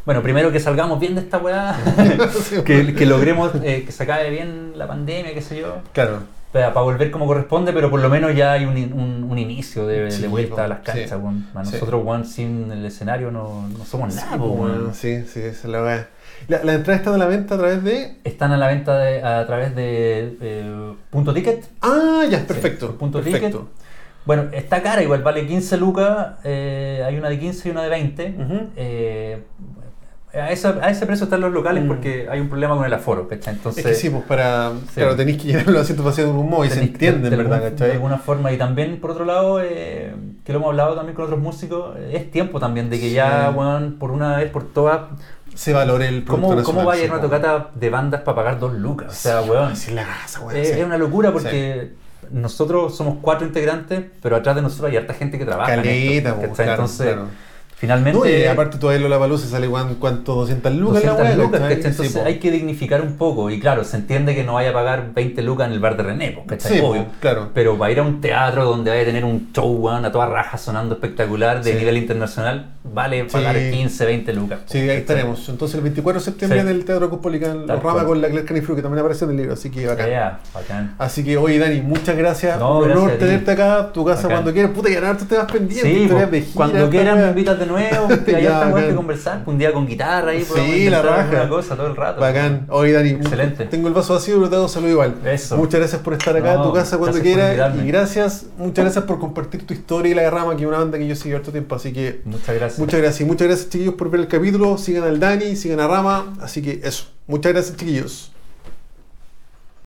[0.06, 1.76] bueno, primero que salgamos bien de esta weá,
[2.64, 5.78] que, que logremos eh, que se acabe bien la pandemia, qué sé yo.
[5.92, 6.20] Claro.
[6.54, 9.88] Para, para volver como corresponde, pero por lo menos ya hay un, un, un inicio
[9.88, 11.48] de, Sí, de vuelta po, a las canchas, sí.
[11.58, 11.72] A Sí.
[11.72, 14.94] Nosotros, weón, sin el escenario no, no somos nada, Sí, po, bueno, weón.
[14.94, 16.08] sí, sí, esa es la weá.
[16.46, 18.18] La, la entrada está a la venta a través de.
[18.22, 21.64] Están a la venta de- a través de eh, Punto Ticket.
[21.82, 22.96] Ah, ya, perfecto.
[22.98, 23.46] punto perfecto.
[23.58, 23.84] ticket.
[24.24, 27.88] Bueno, está cara, igual vale 15 lucas, eh, hay una de 15 y una de
[27.90, 28.34] 20.
[28.38, 28.60] Ujú.
[28.76, 29.42] Eh,
[30.34, 31.88] a, esa- a ese precio están los locales Mm.
[31.88, 33.54] porque hay un problema con el aforo, ¿cachai?
[33.54, 34.70] Entonces, Es que sí, pues para.
[34.88, 34.94] Sí.
[34.96, 37.30] Claro, tenéis que llenar los asientos vacíos de algún modo y se tenéis que- entiende,
[37.30, 37.64] de, en ¿verdad?
[37.64, 38.52] algún- de alguna forma.
[38.52, 40.14] Y también, por otro lado, eh,
[40.44, 43.14] que lo hemos hablado también con otros músicos, eh, es tiempo también de que Sí.
[43.14, 45.00] ya, weón, por una vez por todas,
[45.54, 46.64] Se valore el producto ¿cómo, nacional.
[46.64, 49.08] ¿cómo va a ir una tocata de bandas para pagar dos lucas?
[49.12, 49.72] O sea, Sí, weón.
[49.72, 51.92] es la casa, weón, Es, es una locura porque
[52.32, 55.74] nosotros somos cuatro integrantes, pero atrás de nosotros hay harta gente que trabaja.
[55.74, 57.28] en esto, Caleta, pues, Entonces, claro.
[57.84, 58.18] Finalmente.
[58.18, 61.74] No, y aparte todavía la Palusa sale cuánto, 200 lucas 200 la lucas, ¿cachai?
[61.76, 63.50] Entonces Sí, hay que dignificar un poco.
[63.50, 66.02] Y claro, se entiende que no vaya a pagar 20 lucas en el bar de
[66.02, 66.72] René, ¿cachai?
[66.72, 67.06] Sí, Obvio.
[67.20, 67.50] claro.
[67.54, 70.56] Pero para ir a un teatro donde vaya a tener un show a toda raja
[70.58, 71.78] sonando espectacular de Sí.
[71.78, 73.70] nivel internacional, vale pagar Sí.
[73.72, 74.60] 15, 20 lucas.
[74.66, 75.00] Sí, ahí ¿cachai?
[75.00, 75.48] estaremos.
[75.48, 78.06] Entonces el 24 de septiembre en el Teatro Cospolican, Rama cual.
[78.06, 80.94] con la Claire Canifru, que también aparece en el libro, así que bacán.
[80.98, 82.58] Así que, oye, Dani, muchas gracias.
[82.58, 84.30] No, Un honor gracias tenerte acá, tu casa Bacán.
[84.36, 84.70] cuando quieras.
[84.72, 86.54] Puta, y historias po, de gira.
[86.54, 88.96] cuando esta quieran me invitas de nuevo, que weá que bacán.
[88.96, 91.22] conversar, un día con guitarra ahí, podemos Sí, la raja.
[91.22, 92.20] alguna cosa todo el rato.
[92.20, 92.66] Bacán.
[92.70, 93.64] Oye, Dani, Excelente.
[93.66, 95.14] tengo el vaso vacío, pero te hago salud igual.
[95.24, 95.56] Eso.
[95.56, 97.74] Muchas gracias por estar acá en No, tu casa cuando quieras.
[97.82, 100.98] Y gracias, muchas gracias por compartir tu historia y la Garrama, que es una banda
[100.98, 101.74] que yo sigo harto tiempo.
[101.74, 102.78] Así que Muchas gracias.
[102.78, 103.20] muchas gracias.
[103.20, 104.78] Y muchas gracias, chiquillos, por ver el capítulo.
[104.78, 106.34] Sigan al Dani, sigan a Rama.
[106.40, 107.06] Así que eso.
[107.26, 108.30] Muchas gracias, chiquillos.